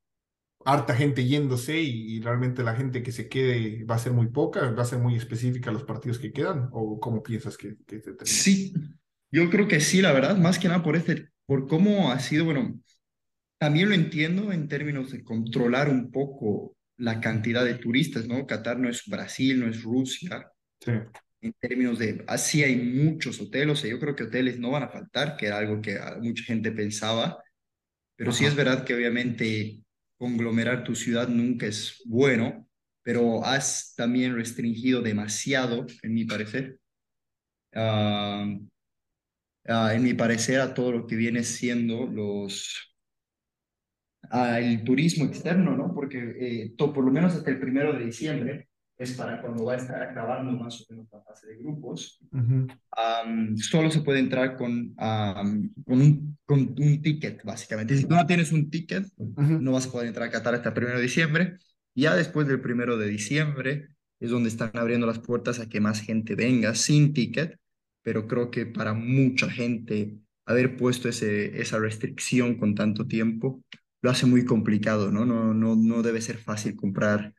harta 0.65 0.95
gente 0.95 1.25
yéndose 1.25 1.79
y, 1.79 2.19
realmente 2.21 2.63
la 2.63 2.75
gente 2.75 3.03
que 3.03 3.11
se 3.11 3.27
quede 3.27 3.83
va 3.85 3.95
a 3.95 3.99
ser 3.99 4.13
muy 4.13 4.27
poca, 4.27 4.71
va 4.71 4.83
a 4.83 4.85
ser 4.85 4.99
muy 4.99 5.15
específica 5.15 5.71
los 5.71 5.83
partidos 5.83 6.19
que 6.19 6.31
quedan? 6.31 6.69
¿O 6.71 6.99
cómo 6.99 7.21
piensas 7.21 7.57
que, 7.57 7.75
que 7.85 7.97
se 7.97 8.13
termine? 8.13 8.25
Sí, 8.25 8.73
yo 9.31 9.49
creo 9.49 9.67
que 9.67 9.79
sí, 9.79 10.01
la 10.01 10.13
verdad, 10.13 10.37
más 10.37 10.59
que 10.59 10.67
nada 10.67 10.83
por, 10.83 10.95
este, 10.95 11.29
por 11.45 11.67
cómo 11.67 12.11
ha 12.11 12.19
sido, 12.19 12.45
bueno, 12.45 12.79
también 13.59 13.89
lo 13.89 13.95
entiendo 13.95 14.51
en 14.51 14.67
términos 14.67 15.11
de 15.11 15.23
controlar 15.23 15.89
un 15.89 16.11
poco 16.11 16.75
la 16.97 17.19
cantidad 17.19 17.65
de 17.65 17.75
turistas, 17.75 18.27
¿no? 18.27 18.45
Qatar 18.45 18.79
no 18.79 18.89
es 18.89 19.03
Brasil, 19.07 19.59
no 19.59 19.67
es 19.67 19.83
Rusia. 19.83 20.51
Sí. 20.79 20.91
En 21.41 21.53
términos 21.59 21.99
de, 21.99 22.23
así 22.27 22.63
hay 22.63 22.75
muchos 22.75 23.39
hoteles, 23.41 23.79
o 23.79 23.81
sea, 23.81 23.89
yo 23.89 23.99
creo 23.99 24.15
que 24.15 24.23
hoteles 24.23 24.59
no 24.59 24.71
van 24.71 24.83
a 24.83 24.89
faltar, 24.89 25.35
que 25.35 25.47
era 25.47 25.57
algo 25.57 25.81
que 25.81 25.99
mucha 26.21 26.43
gente 26.43 26.71
pensaba, 26.71 27.43
pero 28.15 28.31
sí 28.31 28.45
es 28.45 28.55
verdad 28.55 28.85
que 28.85 28.93
obviamente 28.95 29.82
conglomerar 30.23 30.85
tu 30.85 30.95
ciudad 30.95 31.27
nunca 31.27 31.65
es 31.65 32.01
bueno, 32.05 32.65
pero 33.01 33.43
has 33.43 33.93
también 33.97 34.33
restringido 34.33 35.01
demasiado, 35.01 35.85
en 36.01 36.13
mi 36.13 36.23
parecer, 36.23 36.79
ah, 37.75 38.45
ah, 39.67 39.93
en 39.93 40.01
mi 40.01 40.13
parecer, 40.13 40.61
a 40.61 40.73
todo 40.73 40.93
lo 40.93 41.07
que 41.07 41.17
viene 41.17 41.43
siendo 41.43 42.07
los 42.07 42.95
el 44.31 44.85
turismo 44.85 45.25
externo, 45.25 45.75
¿no? 45.75 45.93
Porque 45.93 46.17
eh, 46.39 46.73
por 46.77 47.03
lo 47.03 47.11
menos 47.11 47.35
hasta 47.35 47.51
el 47.51 47.59
primero 47.59 47.91
de 47.91 48.05
diciembre 48.05 48.69
es 49.03 49.13
para 49.13 49.41
cuando 49.41 49.65
va 49.65 49.73
a 49.73 49.77
estar 49.77 50.01
acabando 50.01 50.51
más 50.51 50.81
o 50.81 50.85
menos 50.89 51.07
la 51.11 51.21
fase 51.21 51.47
de 51.47 51.57
grupos. 51.57 52.19
solo 53.57 53.91
se 53.91 54.01
puede 54.01 54.19
entrar 54.19 54.57
con, 54.57 54.93
con, 54.95 56.01
un, 56.01 56.37
con 56.45 56.59
un 56.59 57.01
ticket, 57.01 57.43
básicamente. 57.43 57.97
Si 57.97 58.05
tú 58.05 58.15
no 58.15 58.25
tienes 58.25 58.51
un 58.51 58.69
ticket, 58.69 59.05
no 59.17 59.71
vas 59.71 59.87
a 59.87 59.91
poder 59.91 60.07
entrar 60.07 60.27
a 60.27 60.31
Qatar 60.31 60.55
hasta 60.55 60.69
el 60.69 60.75
primero 60.75 60.97
de 60.97 61.03
diciembre. 61.03 61.57
Ya 61.95 62.15
después 62.15 62.47
del 62.47 62.61
primero 62.61 62.97
de 62.97 63.07
diciembre 63.07 63.89
es 64.19 64.29
donde 64.31 64.49
están 64.49 64.71
abriendo 64.73 65.05
las 65.05 65.19
puertas 65.19 65.59
a 65.59 65.69
que 65.69 65.79
más 65.79 66.01
gente 66.01 66.35
venga 66.35 66.73
sin 66.75 67.13
ticket, 67.13 67.59
pero 68.01 68.27
creo 68.27 68.49
que 68.49 68.65
para 68.65 68.93
mucha 68.93 69.49
gente 69.49 70.17
haber 70.45 70.77
puesto 70.77 71.09
ese, 71.09 71.61
esa 71.61 71.79
restricción 71.79 72.55
con 72.57 72.75
tanto 72.75 73.05
tiempo 73.05 73.63
lo 74.01 74.09
hace 74.09 74.25
muy 74.25 74.43
complicado, 74.43 75.11
¿no? 75.11 75.25
No, 75.25 75.53
no, 75.53 75.75
no 75.75 76.01
debe 76.01 76.21
ser 76.21 76.37
fácil 76.37 76.75
comprar 76.75 77.33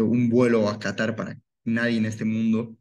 un 0.00 0.28
vuelo 0.28 0.68
a 0.68 0.78
Qatar 0.78 1.16
para 1.16 1.38
nadie 1.64 1.98
en 1.98 2.06
este 2.06 2.24
mundo 2.24 2.76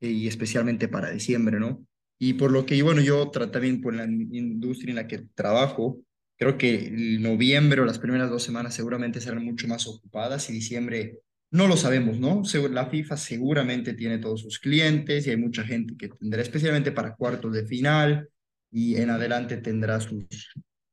y 0.00 0.26
especialmente 0.28 0.88
para 0.88 1.10
diciembre, 1.10 1.58
¿no? 1.58 1.86
Y 2.18 2.34
por 2.34 2.50
lo 2.50 2.64
que, 2.64 2.82
bueno, 2.82 3.02
yo 3.02 3.30
también 3.30 3.80
por 3.80 3.94
la 3.94 4.04
industria 4.04 4.90
en 4.90 4.96
la 4.96 5.06
que 5.06 5.26
trabajo, 5.34 6.00
creo 6.38 6.56
que 6.56 6.90
noviembre 7.20 7.80
o 7.80 7.84
las 7.84 7.98
primeras 7.98 8.30
dos 8.30 8.42
semanas 8.42 8.74
seguramente 8.74 9.20
serán 9.20 9.44
mucho 9.44 9.68
más 9.68 9.86
ocupadas 9.86 10.48
y 10.48 10.54
diciembre 10.54 11.20
no 11.50 11.68
lo 11.68 11.76
sabemos, 11.76 12.18
¿no? 12.18 12.42
La 12.70 12.86
FIFA 12.86 13.16
seguramente 13.16 13.94
tiene 13.94 14.18
todos 14.18 14.42
sus 14.42 14.58
clientes 14.58 15.26
y 15.26 15.30
hay 15.30 15.36
mucha 15.36 15.62
gente 15.64 15.94
que 15.96 16.08
tendrá, 16.08 16.42
especialmente 16.42 16.92
para 16.92 17.14
cuartos 17.14 17.52
de 17.52 17.66
final 17.66 18.28
y 18.70 18.96
en 18.96 19.10
adelante 19.10 19.56
tendrá 19.58 20.00
sus, 20.00 20.24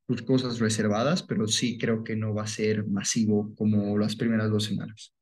sus 0.07 0.21
cosas 0.23 0.59
reservadas, 0.59 1.23
pero 1.23 1.47
sí 1.47 1.77
creo 1.77 2.03
que 2.03 2.15
no 2.15 2.33
va 2.33 2.43
a 2.43 2.47
ser 2.47 2.85
masivo 2.85 3.53
como 3.55 3.97
las 3.97 4.15
primeras 4.15 4.49
dos 4.49 4.65
semanas. 4.65 5.13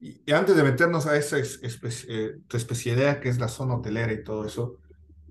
Y, 0.00 0.30
antes 0.32 0.56
de 0.56 0.62
meternos 0.62 1.06
a 1.06 1.16
esa 1.16 1.38
eh, 1.38 2.36
tu 2.46 2.56
especialidad 2.56 3.20
que 3.20 3.28
es 3.28 3.38
la 3.38 3.48
zona 3.48 3.76
hotelera 3.76 4.12
y 4.12 4.24
todo 4.24 4.46
eso, 4.46 4.78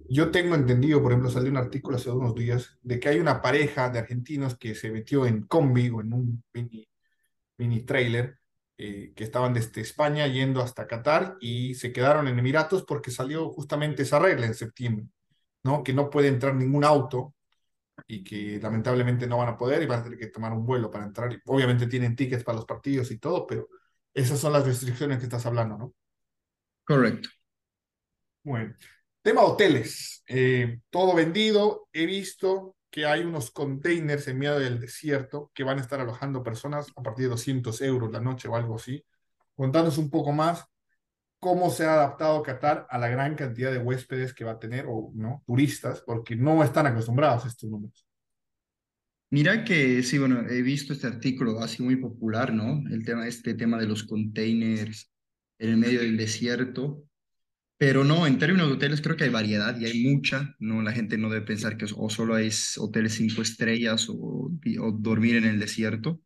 yo 0.10 0.32
tengo 0.32 0.56
entendido, 0.56 1.02
por 1.02 1.12
ejemplo, 1.12 1.30
salió 1.30 1.50
un 1.50 1.58
artículo 1.58 1.98
hace 1.98 2.12
unos 2.12 2.36
días 2.36 2.78
de 2.82 3.00
que 3.00 3.10
hay 3.10 3.20
una 3.20 3.42
pareja 3.42 3.90
de 3.90 4.00
argentinos 4.00 4.58
que 4.58 4.76
se 4.76 4.92
metió 4.92 5.26
en 5.26 5.44
combi 5.44 5.90
o 5.90 6.02
en 6.02 6.14
un 6.14 6.44
mini, 6.54 6.88
mini 7.58 7.82
trailer 7.82 8.38
eh, 8.78 9.14
que 9.16 9.24
estaban 9.24 9.54
desde 9.54 9.82
España 9.82 10.28
yendo 10.28 10.62
hasta 10.62 10.88
Qatar 10.88 11.38
y 11.40 11.76
se 11.76 11.94
quedaron 11.94 12.28
en 12.28 12.38
Emiratos 12.40 12.84
porque 12.84 13.12
salió 13.12 13.50
justamente 13.50 14.04
esa 14.04 14.20
regla 14.20 14.46
en 14.46 14.56
septiembre, 14.56 15.08
¿no? 15.64 15.84
Que 15.84 15.94
no 15.94 16.10
puede 16.10 16.28
entrar 16.28 16.56
ningún 16.56 16.84
auto 16.84 17.34
y 18.08 18.24
que 18.24 18.60
lamentablemente 18.62 19.28
no 19.28 19.38
van 19.38 19.50
a 19.50 19.58
poder 19.58 19.82
y 19.84 19.86
van 19.86 20.02
a 20.02 20.04
tener 20.04 20.20
que 20.20 20.28
tomar 20.28 20.54
un 20.54 20.66
vuelo 20.66 20.90
para 20.92 21.06
entrar. 21.06 21.32
Y 21.32 21.40
obviamente 21.46 21.88
tienen 21.88 22.16
tickets 22.16 22.44
para 22.44 22.58
los 22.58 22.66
partidos 22.66 23.12
y 23.12 23.20
todo, 23.20 23.48
pero 23.48 23.70
esas 24.14 24.40
son 24.40 24.54
las 24.54 24.66
restricciones 24.66 25.18
que 25.20 25.26
estás 25.26 25.46
hablando, 25.46 25.78
¿no? 25.78 25.94
Correcto. 26.86 27.30
Bueno, 28.44 28.76
tema 29.22 29.44
hoteles. 29.44 30.24
Eh, 30.28 30.80
todo 30.90 31.16
vendido. 31.16 31.88
He 31.94 32.06
visto 32.06 32.76
que 32.90 33.06
hay 33.06 33.22
unos 33.22 33.52
containers 33.52 34.28
en 34.28 34.38
medio 34.38 34.60
del 34.60 34.80
desierto 34.80 35.52
que 35.54 35.64
van 35.64 35.80
a 35.80 35.82
estar 35.82 36.00
alojando 36.00 36.44
personas 36.44 36.92
a 36.96 37.02
partir 37.02 37.26
de 37.26 37.32
200 37.32 37.82
euros 37.82 38.12
la 38.12 38.20
noche 38.20 38.48
o 38.48 38.56
algo 38.56 38.76
así. 38.76 39.04
Contanos 39.56 39.98
un 39.98 40.10
poco 40.10 40.32
más 40.32 40.66
cómo 41.44 41.70
se 41.70 41.86
ha 41.86 41.96
adaptado 41.96 42.42
Qatar 42.42 42.88
a 42.90 42.98
la 42.98 43.10
gran 43.10 43.36
cantidad 43.36 43.70
de 43.70 43.78
huéspedes 43.78 44.34
que 44.34 44.46
va 44.46 44.54
a 44.54 44.60
tener, 44.60 44.86
o 44.88 45.12
no, 45.14 45.44
turistas, 45.46 46.02
porque 46.06 46.38
no 46.38 46.64
están 46.64 46.88
acostumbrados 46.88 47.44
a 47.44 47.50
estos 47.50 47.70
números. 47.70 48.08
Mira 49.30 49.66
que 49.66 50.02
sí, 50.04 50.18
bueno, 50.18 50.48
he 50.48 50.62
visto 50.62 50.94
este 50.94 51.08
artículo 51.08 51.60
así 51.60 51.84
muy 51.84 51.98
popular, 51.98 52.54
¿no? 52.54 52.82
El 52.90 53.04
tema, 53.04 53.28
este 53.28 53.56
tema 53.56 53.78
de 53.78 53.88
los 53.88 54.06
containers 54.06 55.12
en 55.60 55.72
el 55.72 55.78
medio 55.78 56.00
del 56.00 56.16
desierto. 56.16 57.04
Pero 57.78 58.06
no, 58.06 58.26
en 58.26 58.40
términos 58.40 58.70
de 58.70 58.76
hoteles 58.76 59.02
creo 59.02 59.18
que 59.18 59.26
hay 59.26 59.30
variedad 59.30 59.78
y 59.78 59.86
hay 59.86 60.02
mucha, 60.06 60.56
¿no? 60.60 60.82
La 60.82 60.94
gente 60.94 61.18
no 61.18 61.30
debe 61.30 61.46
pensar 61.46 61.76
que 61.76 61.88
solo 61.88 62.36
hay 62.36 62.52
hoteles 62.78 63.16
cinco 63.16 63.42
estrellas 63.42 64.08
o 64.10 64.50
dormir 64.98 65.36
en 65.36 65.46
el 65.46 65.60
desierto 65.60 66.22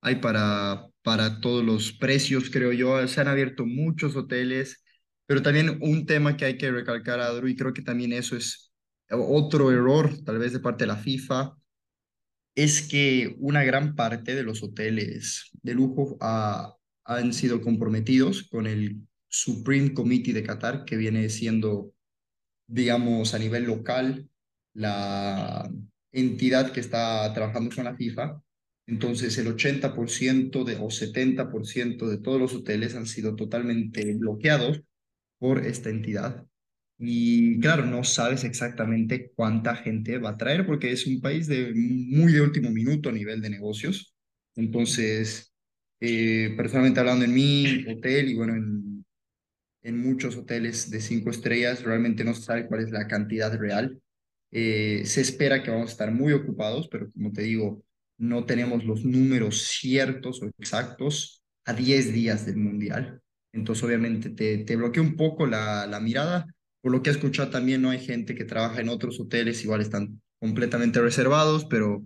hay 0.00 0.16
para, 0.16 0.86
para 1.02 1.40
todos 1.40 1.64
los 1.64 1.92
precios, 1.92 2.50
creo 2.50 2.72
yo. 2.72 3.06
Se 3.08 3.20
han 3.20 3.28
abierto 3.28 3.66
muchos 3.66 4.16
hoteles, 4.16 4.82
pero 5.26 5.42
también 5.42 5.78
un 5.82 6.06
tema 6.06 6.36
que 6.36 6.44
hay 6.44 6.58
que 6.58 6.70
recalcar, 6.70 7.20
Adru, 7.20 7.48
y 7.48 7.56
creo 7.56 7.72
que 7.72 7.82
también 7.82 8.12
eso 8.12 8.36
es 8.36 8.72
otro 9.10 9.70
error, 9.72 10.22
tal 10.24 10.38
vez 10.38 10.52
de 10.52 10.60
parte 10.60 10.84
de 10.84 10.88
la 10.88 10.96
FIFA, 10.96 11.56
es 12.54 12.88
que 12.88 13.34
una 13.38 13.64
gran 13.64 13.94
parte 13.96 14.34
de 14.34 14.42
los 14.42 14.62
hoteles 14.62 15.50
de 15.62 15.74
lujo 15.74 16.16
han 16.20 17.32
sido 17.32 17.60
comprometidos 17.60 18.44
con 18.44 18.66
el 18.66 19.00
Supreme 19.28 19.94
Committee 19.94 20.32
de 20.32 20.42
Qatar, 20.42 20.84
que 20.84 20.96
viene 20.96 21.28
siendo, 21.28 21.94
digamos, 22.66 23.34
a 23.34 23.38
nivel 23.38 23.64
local, 23.64 24.28
la 24.74 25.70
entidad 26.12 26.72
que 26.72 26.80
está 26.80 27.32
trabajando 27.32 27.74
con 27.74 27.84
la 27.84 27.96
FIFA 27.96 28.40
entonces, 28.90 29.38
el 29.38 29.46
80% 29.46 30.64
de, 30.64 30.74
o 30.76 30.90
70% 30.90 32.08
de 32.08 32.18
todos 32.18 32.40
los 32.40 32.54
hoteles 32.54 32.96
han 32.96 33.06
sido 33.06 33.36
totalmente 33.36 34.14
bloqueados 34.16 34.82
por 35.38 35.64
esta 35.64 35.90
entidad. 35.90 36.44
Y 36.98 37.60
claro, 37.60 37.86
no 37.86 38.02
sabes 38.04 38.42
exactamente 38.44 39.30
cuánta 39.36 39.76
gente 39.76 40.18
va 40.18 40.30
a 40.30 40.36
traer 40.36 40.66
porque 40.66 40.90
es 40.92 41.06
un 41.06 41.20
país 41.20 41.46
de 41.46 41.72
muy 41.74 42.32
de 42.32 42.40
último 42.42 42.70
minuto 42.70 43.10
a 43.10 43.12
nivel 43.12 43.40
de 43.40 43.50
negocios. 43.50 44.12
Entonces, 44.56 45.52
eh, 46.00 46.52
personalmente 46.56 46.98
hablando 47.00 47.24
en 47.24 47.34
mi 47.34 47.86
hotel 47.88 48.28
y 48.28 48.34
bueno, 48.34 48.54
en, 48.56 49.04
en 49.82 49.98
muchos 49.98 50.36
hoteles 50.36 50.90
de 50.90 51.00
cinco 51.00 51.30
estrellas, 51.30 51.84
realmente 51.84 52.24
no 52.24 52.34
se 52.34 52.42
sabe 52.42 52.66
cuál 52.66 52.82
es 52.82 52.90
la 52.90 53.06
cantidad 53.06 53.56
real. 53.56 54.00
Eh, 54.50 55.02
se 55.06 55.20
espera 55.20 55.62
que 55.62 55.70
vamos 55.70 55.90
a 55.90 55.92
estar 55.92 56.10
muy 56.12 56.32
ocupados, 56.32 56.88
pero 56.88 57.10
como 57.12 57.32
te 57.32 57.42
digo, 57.42 57.84
no 58.20 58.44
tenemos 58.44 58.84
los 58.84 59.04
números 59.04 59.62
ciertos 59.62 60.42
o 60.42 60.46
exactos 60.58 61.42
a 61.64 61.72
10 61.72 62.12
días 62.12 62.46
del 62.46 62.56
Mundial. 62.58 63.20
Entonces, 63.52 63.82
obviamente, 63.82 64.30
te, 64.30 64.58
te 64.58 64.76
bloquea 64.76 65.02
un 65.02 65.16
poco 65.16 65.46
la, 65.46 65.86
la 65.86 66.00
mirada. 66.00 66.46
Por 66.82 66.92
lo 66.92 67.02
que 67.02 67.10
he 67.10 67.12
escuchado 67.12 67.50
también, 67.50 67.82
no 67.82 67.90
hay 67.90 67.98
gente 67.98 68.34
que 68.34 68.44
trabaja 68.44 68.80
en 68.80 68.90
otros 68.90 69.18
hoteles, 69.20 69.64
igual 69.64 69.80
están 69.80 70.20
completamente 70.38 71.00
reservados, 71.00 71.64
pero 71.64 72.04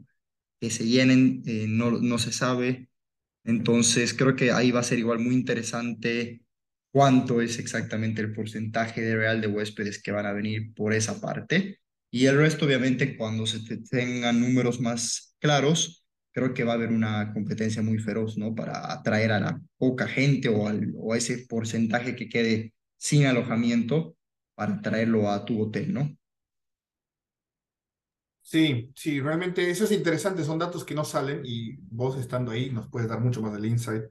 que 0.61 0.71
se 0.71 0.87
llenen, 0.87 1.43
eh, 1.47 1.67
no, 1.69 1.91
no 1.91 2.19
se 2.19 2.33
sabe. 2.33 2.89
Entonces, 3.45 4.15
creo 4.15 4.37
que 4.37 4.53
ahí 4.53 4.71
va 4.71 4.81
a 4.81 4.85
ser 4.85 4.99
igual 4.99 5.19
muy 5.19 5.35
interesante 5.35 6.43
cuánto 6.93 7.41
es 7.41 7.59
exactamente 7.59 8.23
el 8.23 8.33
porcentaje 8.33 9.01
de 9.03 9.17
real 9.17 9.41
de 9.41 9.49
huéspedes 9.49 10.01
que 10.01 10.13
van 10.13 10.27
a 10.27 10.33
venir 10.33 10.73
por 10.75 10.95
esa 10.95 11.21
parte. 11.21 11.81
Y 12.11 12.27
el 12.27 12.37
resto, 12.37 12.67
obviamente, 12.67 13.17
cuando 13.17 13.47
se 13.47 13.61
tengan 13.91 14.41
números 14.41 14.81
más 14.81 15.35
claros, 15.41 16.04
creo 16.35 16.53
que 16.53 16.65
va 16.65 16.73
a 16.73 16.75
haber 16.75 16.91
una 16.91 17.33
competencia 17.33 17.81
muy 17.81 17.99
feroz, 17.99 18.37
¿no? 18.37 18.55
Para 18.57 18.93
atraer 18.93 19.31
a 19.31 19.39
la 19.39 19.61
poca 19.79 20.09
gente 20.09 20.49
o, 20.49 20.67
a 20.69 21.17
ese 21.17 21.47
porcentaje 21.47 22.17
que 22.17 22.29
quede 22.29 22.75
sin 22.97 23.27
alojamiento 23.27 24.17
para 24.57 24.81
traerlo 24.83 25.31
a 25.31 25.45
tu 25.45 25.63
hotel, 25.63 25.95
¿no? 25.95 26.17
Sí, 28.43 28.93
sí, 28.97 29.21
realmente 29.21 29.71
eso 29.71 29.85
es 29.85 29.93
interesante, 29.93 30.43
son 30.43 30.59
datos 30.59 30.85
que 30.85 30.95
no 30.95 31.05
salen 31.05 31.41
y 31.45 31.77
vos 31.77 32.19
estando 32.19 32.51
ahí 32.51 32.69
nos 32.71 32.89
puedes 32.89 33.09
dar 33.09 33.21
mucho 33.21 33.41
más 33.41 33.53
del 33.53 33.67
insight. 33.67 34.03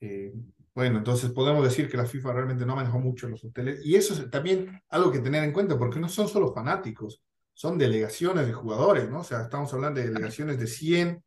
Eh, 0.00 0.34
bueno, 0.74 0.98
entonces 0.98 1.30
podemos 1.30 1.62
decir 1.62 1.88
que 1.88 1.96
la 1.96 2.04
FIFA 2.04 2.32
realmente 2.32 2.66
no 2.66 2.74
manejó 2.74 2.98
mucho 2.98 3.28
los 3.28 3.44
hoteles 3.44 3.80
y 3.84 3.94
eso 3.94 4.12
es 4.12 4.28
también 4.28 4.82
algo 4.88 5.12
que 5.12 5.20
tener 5.20 5.44
en 5.44 5.52
cuenta 5.52 5.78
porque 5.78 6.00
no 6.00 6.08
son 6.08 6.28
solo 6.28 6.52
fanáticos, 6.52 7.22
son 7.54 7.78
delegaciones 7.78 8.46
de 8.46 8.52
jugadores, 8.52 9.08
¿no? 9.08 9.20
O 9.20 9.24
sea, 9.24 9.42
estamos 9.42 9.72
hablando 9.72 10.00
de 10.00 10.08
delegaciones 10.08 10.58
de 10.58 10.66
100, 10.66 11.24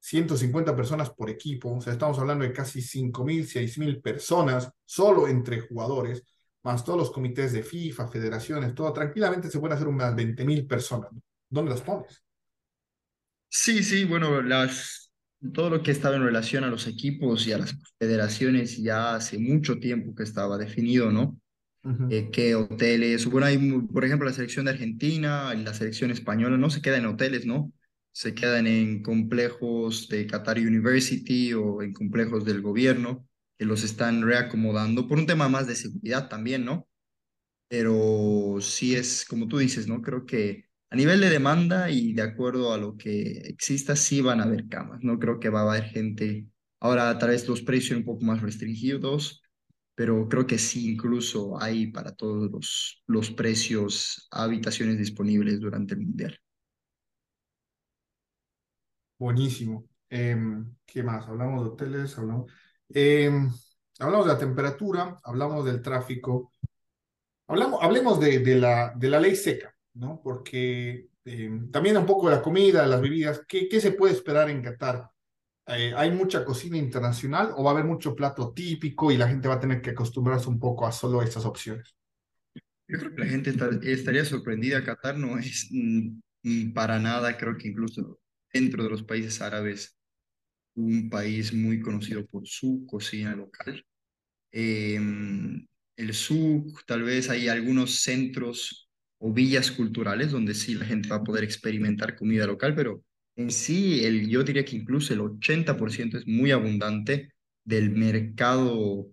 150 0.00 0.76
personas 0.76 1.10
por 1.10 1.30
equipo, 1.30 1.74
o 1.74 1.80
sea, 1.80 1.92
estamos 1.92 2.18
hablando 2.18 2.44
de 2.44 2.52
casi 2.52 2.80
5.000, 2.80 3.46
6.000 3.46 4.00
personas 4.00 4.70
solo 4.84 5.26
entre 5.28 5.60
jugadores, 5.60 6.22
más 6.62 6.84
todos 6.84 6.98
los 6.98 7.10
comités 7.10 7.52
de 7.52 7.62
FIFA, 7.62 8.08
federaciones, 8.08 8.74
todo, 8.74 8.92
tranquilamente 8.92 9.50
se 9.50 9.58
pueden 9.58 9.76
hacer 9.76 9.88
unas 9.88 10.14
20.000 10.14 10.66
personas. 10.66 11.10
¿Dónde 11.48 11.70
las 11.70 11.80
pones? 11.80 12.22
Sí, 13.48 13.82
sí, 13.82 14.04
bueno, 14.04 14.42
las, 14.42 15.12
todo 15.52 15.70
lo 15.70 15.82
que 15.82 15.92
estaba 15.92 16.16
en 16.16 16.24
relación 16.24 16.64
a 16.64 16.68
los 16.68 16.86
equipos 16.86 17.46
y 17.46 17.52
a 17.52 17.58
las 17.58 17.76
federaciones 17.98 18.76
ya 18.76 19.14
hace 19.14 19.38
mucho 19.38 19.78
tiempo 19.78 20.14
que 20.14 20.24
estaba 20.24 20.58
definido, 20.58 21.10
¿no? 21.10 21.38
Eh, 22.10 22.30
qué 22.32 22.56
hoteles, 22.56 23.26
bueno, 23.26 23.46
hay, 23.46 23.58
por 23.92 24.04
ejemplo, 24.04 24.26
la 24.26 24.34
selección 24.34 24.64
de 24.64 24.72
Argentina 24.72 25.52
y 25.54 25.62
la 25.62 25.72
selección 25.72 26.10
española 26.10 26.56
no 26.56 26.68
se 26.68 26.82
quedan 26.82 27.04
en 27.04 27.10
hoteles, 27.10 27.46
¿no? 27.46 27.72
Se 28.16 28.34
quedan 28.34 28.66
en 28.66 29.02
complejos 29.02 30.08
de 30.08 30.26
Qatar 30.26 30.56
University 30.58 31.52
o 31.52 31.82
en 31.82 31.92
complejos 31.92 32.46
del 32.46 32.62
gobierno 32.62 33.28
que 33.58 33.66
los 33.66 33.84
están 33.84 34.22
reacomodando 34.22 35.06
por 35.06 35.18
un 35.18 35.26
tema 35.26 35.50
más 35.50 35.66
de 35.66 35.74
seguridad 35.76 36.30
también, 36.30 36.64
¿no? 36.64 36.88
Pero 37.68 38.56
sí 38.62 38.94
es, 38.94 39.26
como 39.26 39.48
tú 39.48 39.58
dices, 39.58 39.86
¿no? 39.86 40.00
Creo 40.00 40.24
que 40.24 40.64
a 40.88 40.96
nivel 40.96 41.20
de 41.20 41.28
demanda 41.28 41.90
y 41.90 42.14
de 42.14 42.22
acuerdo 42.22 42.72
a 42.72 42.78
lo 42.78 42.96
que 42.96 43.32
exista, 43.48 43.96
sí 43.96 44.22
van 44.22 44.40
a 44.40 44.44
haber 44.44 44.66
camas. 44.68 45.00
No 45.02 45.18
creo 45.18 45.38
que 45.38 45.50
va 45.50 45.60
a 45.60 45.72
haber 45.72 45.84
gente. 45.84 46.46
Ahora, 46.80 47.18
tal 47.18 47.30
vez 47.30 47.46
los 47.46 47.60
precios 47.60 47.98
un 47.98 48.06
poco 48.06 48.24
más 48.24 48.40
restringidos, 48.40 49.42
pero 49.94 50.26
creo 50.30 50.46
que 50.46 50.56
sí, 50.56 50.90
incluso 50.90 51.60
hay 51.60 51.88
para 51.88 52.14
todos 52.14 52.50
los, 52.50 53.02
los 53.06 53.30
precios 53.30 54.26
habitaciones 54.30 54.96
disponibles 54.96 55.60
durante 55.60 55.92
el 55.92 56.00
Mundial. 56.00 56.40
Buenísimo. 59.18 59.88
Em, 60.08 60.74
¿Qué 60.86 61.02
más? 61.02 61.26
Hablamos 61.28 61.64
de 61.64 61.70
hoteles, 61.70 62.18
hablamos, 62.18 62.52
em, 62.88 63.50
hablamos 63.98 64.26
de 64.26 64.32
la 64.32 64.38
temperatura, 64.38 65.16
hablamos 65.24 65.64
del 65.64 65.82
tráfico, 65.82 66.52
hablamos, 67.46 67.80
hablemos 67.82 68.20
de, 68.20 68.38
de, 68.40 68.56
la, 68.56 68.92
de 68.96 69.08
la 69.08 69.20
ley 69.20 69.36
seca. 69.36 69.76
¿no? 69.96 70.20
Porque 70.22 71.08
eh, 71.24 71.50
también 71.72 71.96
un 71.96 72.06
poco 72.06 72.28
de 72.28 72.36
la 72.36 72.42
comida, 72.42 72.86
las 72.86 73.00
bebidas, 73.00 73.42
¿qué, 73.48 73.68
qué 73.68 73.80
se 73.80 73.92
puede 73.92 74.14
esperar 74.14 74.50
en 74.50 74.62
Qatar? 74.62 75.10
Eh, 75.68 75.92
¿Hay 75.96 76.12
mucha 76.12 76.44
cocina 76.44 76.76
internacional 76.76 77.52
o 77.56 77.64
va 77.64 77.70
a 77.70 77.74
haber 77.74 77.84
mucho 77.84 78.14
plato 78.14 78.52
típico 78.52 79.10
y 79.10 79.16
la 79.16 79.28
gente 79.28 79.48
va 79.48 79.54
a 79.54 79.60
tener 79.60 79.82
que 79.82 79.90
acostumbrarse 79.90 80.48
un 80.48 80.60
poco 80.60 80.86
a 80.86 80.92
solo 80.92 81.22
estas 81.22 81.44
opciones? 81.44 81.96
Yo 82.86 82.98
creo 82.98 83.14
que 83.14 83.20
la 83.22 83.26
gente 83.26 83.52
estaría 83.92 84.24
sorprendida. 84.24 84.84
Qatar 84.84 85.18
no 85.18 85.38
es 85.38 85.68
mm, 85.72 86.72
para 86.72 87.00
nada, 87.00 87.36
creo 87.36 87.56
que 87.56 87.68
incluso 87.68 88.20
dentro 88.56 88.82
de 88.84 88.90
los 88.90 89.02
países 89.02 89.40
árabes, 89.42 89.96
un 90.74 91.08
país 91.10 91.52
muy 91.52 91.80
conocido 91.80 92.26
por 92.26 92.46
su 92.46 92.84
cocina 92.86 93.34
local. 93.34 93.84
Eh, 94.52 94.98
el 95.96 96.14
souk, 96.14 96.84
tal 96.86 97.02
vez 97.02 97.30
hay 97.30 97.48
algunos 97.48 98.00
centros 98.00 98.90
o 99.18 99.32
villas 99.32 99.70
culturales 99.70 100.30
donde 100.30 100.54
sí 100.54 100.74
la 100.74 100.84
gente 100.84 101.08
va 101.08 101.16
a 101.16 101.24
poder 101.24 101.44
experimentar 101.44 102.16
comida 102.16 102.46
local, 102.46 102.74
pero 102.74 103.02
en 103.36 103.50
sí 103.50 104.04
el, 104.04 104.28
yo 104.28 104.42
diría 104.42 104.64
que 104.64 104.76
incluso 104.76 105.12
el 105.14 105.20
80% 105.20 106.18
es 106.18 106.26
muy 106.26 106.50
abundante 106.50 107.32
del 107.64 107.90
mercado 107.90 109.10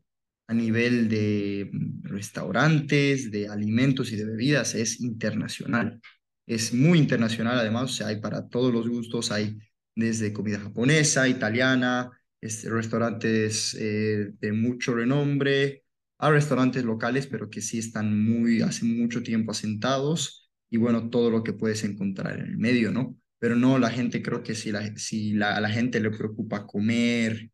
a 0.47 0.53
nivel 0.53 1.09
de 1.09 1.71
restaurantes, 2.03 3.32
de 3.32 3.47
alimentos 3.47 4.12
y 4.12 4.17
de 4.17 4.25
bebidas, 4.25 4.75
es 4.75 4.99
internacional. 4.99 6.01
Es 6.45 6.73
muy 6.73 6.99
internacional 6.99 7.58
además, 7.58 7.84
o 7.84 7.88
sea, 7.88 8.08
hay 8.08 8.19
para 8.19 8.47
todos 8.49 8.73
los 8.73 8.88
gustos, 8.88 9.32
hay 9.32 9.58
desde 9.95 10.34
comida 10.34 10.60
japonesa, 10.60 11.27
italiana, 11.27 12.12
este, 12.41 12.69
restaurantes 12.69 13.75
eh, 13.79 14.32
de 14.39 14.51
mucho 14.51 14.93
renombre, 14.95 15.84
a 16.19 16.32
restaurantes 16.32 16.84
locales, 16.84 17.27
pero 17.27 17.49
que 17.49 17.62
sí 17.62 17.79
están 17.79 18.17
muy, 18.21 18.62
hace 18.62 18.86
mucho 18.86 19.23
tiempo 19.23 19.51
asentados 19.51 20.49
y 20.69 20.77
bueno, 20.77 21.10
todo 21.10 21.29
lo 21.29 21.43
que 21.43 21.53
puedes 21.53 21.84
encontrar 21.84 22.39
en 22.39 22.45
el 22.45 22.58
medio, 22.58 22.91
¿no? 22.91 23.17
Pero 23.39 23.56
no, 23.56 23.77
la 23.77 23.89
gente 23.89 24.21
creo 24.21 24.41
que 24.43 24.56
si, 24.56 24.71
la, 24.71 24.95
si 24.97 25.34
la, 25.34 25.56
a 25.56 25.62
la 25.62 25.69
gente 25.69 25.99
le 25.99 26.12
preocupa 26.12 26.65
comer, 26.65 27.51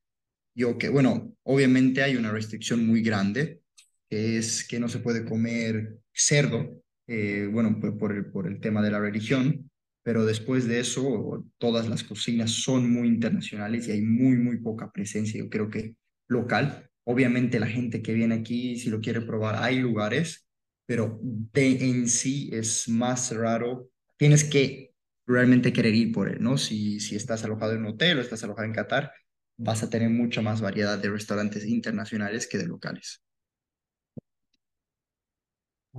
yo 0.55 0.77
que, 0.77 0.89
bueno, 0.89 1.35
obviamente 1.43 2.03
hay 2.03 2.15
una 2.15 2.31
restricción 2.31 2.85
muy 2.85 3.01
grande, 3.01 3.61
que 4.09 4.37
es 4.37 4.67
que 4.67 4.79
no 4.79 4.89
se 4.89 4.99
puede 4.99 5.25
comer 5.25 5.99
cerdo, 6.13 6.83
eh, 7.09 7.49
bueno, 7.51 7.79
por, 7.79 7.97
por, 7.97 8.15
el, 8.15 8.25
por 8.27 8.47
el 8.47 8.59
tema 8.59 8.83
de 8.83 8.91
la 8.91 8.99
religión, 8.99 9.69
pero 10.03 10.25
después 10.25 10.67
de 10.67 10.79
eso, 10.79 11.45
todas 11.57 11.89
las 11.89 12.03
cocinas 12.03 12.51
son 12.51 12.91
muy 12.91 13.07
internacionales 13.07 13.87
y 13.87 13.91
hay 13.91 14.01
muy, 14.01 14.37
muy 14.37 14.57
poca 14.57 14.91
presencia, 14.91 15.39
yo 15.39 15.49
creo 15.49 15.69
que 15.69 15.95
local. 16.27 16.89
Obviamente 17.03 17.59
la 17.59 17.67
gente 17.67 18.03
que 18.03 18.13
viene 18.13 18.35
aquí, 18.35 18.77
si 18.77 18.89
lo 18.89 19.01
quiere 19.01 19.21
probar, 19.21 19.55
hay 19.57 19.79
lugares, 19.79 20.47
pero 20.85 21.19
de 21.21 21.89
en 21.89 22.07
sí 22.07 22.49
es 22.53 22.87
más 22.87 23.35
raro. 23.35 23.89
Tienes 24.15 24.43
que 24.43 24.93
realmente 25.25 25.73
querer 25.73 25.95
ir 25.95 26.11
por 26.11 26.29
él, 26.29 26.37
¿no? 26.41 26.57
Si, 26.57 26.99
si 26.99 27.15
estás 27.15 27.43
alojado 27.43 27.73
en 27.73 27.79
un 27.79 27.93
hotel 27.93 28.19
o 28.19 28.21
estás 28.21 28.43
alojado 28.43 28.67
en 28.67 28.73
Qatar, 28.73 29.11
vas 29.57 29.81
a 29.81 29.89
tener 29.89 30.09
mucha 30.09 30.41
más 30.41 30.61
variedad 30.61 30.99
de 30.99 31.09
restaurantes 31.09 31.65
internacionales 31.65 32.47
que 32.47 32.59
de 32.59 32.67
locales. 32.67 33.23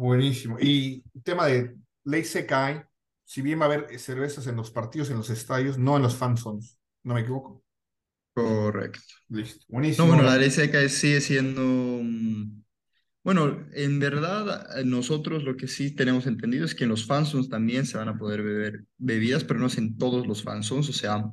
Buenísimo. 0.00 0.56
Y 0.58 1.04
tema 1.22 1.44
de 1.44 1.76
ley 2.04 2.24
seca, 2.24 2.88
si 3.22 3.42
bien 3.42 3.60
va 3.60 3.64
a 3.64 3.66
haber 3.66 3.98
cervezas 3.98 4.46
en 4.46 4.56
los 4.56 4.70
partidos, 4.70 5.10
en 5.10 5.18
los 5.18 5.28
estadios, 5.28 5.76
no 5.76 5.96
en 5.96 6.02
los 6.02 6.16
fan 6.16 6.38
zones, 6.38 6.78
¿no 7.02 7.12
me 7.12 7.20
equivoco? 7.20 7.62
Correcto. 8.32 9.00
Listo. 9.28 9.66
Buenísimo. 9.68 10.06
No, 10.06 10.14
bueno, 10.14 10.26
la 10.26 10.38
ley 10.38 10.50
seca 10.50 10.88
sigue 10.88 11.20
siendo... 11.20 11.62
Mm, 11.62 12.62
bueno, 13.22 13.66
en 13.74 13.98
verdad, 14.00 14.82
nosotros 14.86 15.44
lo 15.44 15.54
que 15.58 15.68
sí 15.68 15.94
tenemos 15.94 16.26
entendido 16.26 16.64
es 16.64 16.74
que 16.74 16.84
en 16.84 16.90
los 16.90 17.04
fansons 17.04 17.50
también 17.50 17.84
se 17.84 17.98
van 17.98 18.08
a 18.08 18.16
poder 18.16 18.42
beber 18.42 18.86
bebidas, 18.96 19.44
pero 19.44 19.60
no 19.60 19.66
es 19.66 19.76
en 19.76 19.98
todos 19.98 20.26
los 20.26 20.42
fansons, 20.42 20.88
o 20.88 20.94
sea, 20.94 21.30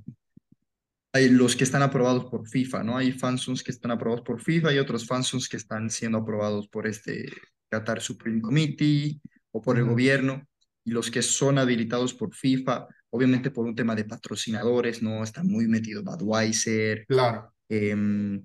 hay 1.14 1.30
los 1.30 1.56
que 1.56 1.64
están 1.64 1.84
aprobados 1.84 2.26
por 2.26 2.46
FIFA, 2.46 2.84
¿no? 2.84 2.98
Hay 2.98 3.14
fansons 3.14 3.64
que 3.64 3.72
están 3.72 3.92
aprobados 3.92 4.26
por 4.26 4.42
FIFA 4.42 4.74
y 4.74 4.80
otros 4.80 5.08
fansons 5.08 5.48
que 5.48 5.56
están 5.56 5.90
siendo 5.90 6.18
aprobados 6.18 6.68
por 6.68 6.86
este 6.86 7.32
Qatar 7.70 8.02
Supreme 8.02 8.42
Committee 8.42 9.22
o 9.52 9.62
por 9.62 9.78
el 9.78 9.86
gobierno, 9.86 10.48
y 10.84 10.92
los 10.92 11.12
que 11.12 11.22
son 11.22 11.58
habilitados 11.58 12.14
por 12.14 12.34
FIFA 12.34 12.88
obviamente 13.10 13.52
por 13.52 13.66
un 13.66 13.76
tema 13.76 13.96
de 13.96 14.06
patrocinadores, 14.06 15.02
¿no? 15.02 15.24
Está 15.24 15.44
muy 15.44 15.68
metido 15.68 16.04
Budweiser, 16.04 17.06
claro. 17.08 17.54
Em, 17.70 18.44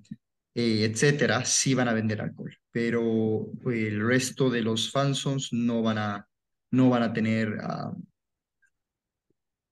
eh, 0.55 0.85
etcétera, 0.85 1.45
sí 1.45 1.73
van 1.73 1.87
a 1.87 1.93
vender 1.93 2.21
alcohol, 2.21 2.55
pero 2.71 3.51
el 3.65 4.05
resto 4.05 4.49
de 4.49 4.61
los 4.61 4.91
fansons 4.91 5.51
no 5.53 5.81
van 5.81 5.97
a, 5.97 6.27
no 6.71 6.89
van 6.89 7.03
a 7.03 7.13
tener... 7.13 7.49
Uh, 7.49 8.03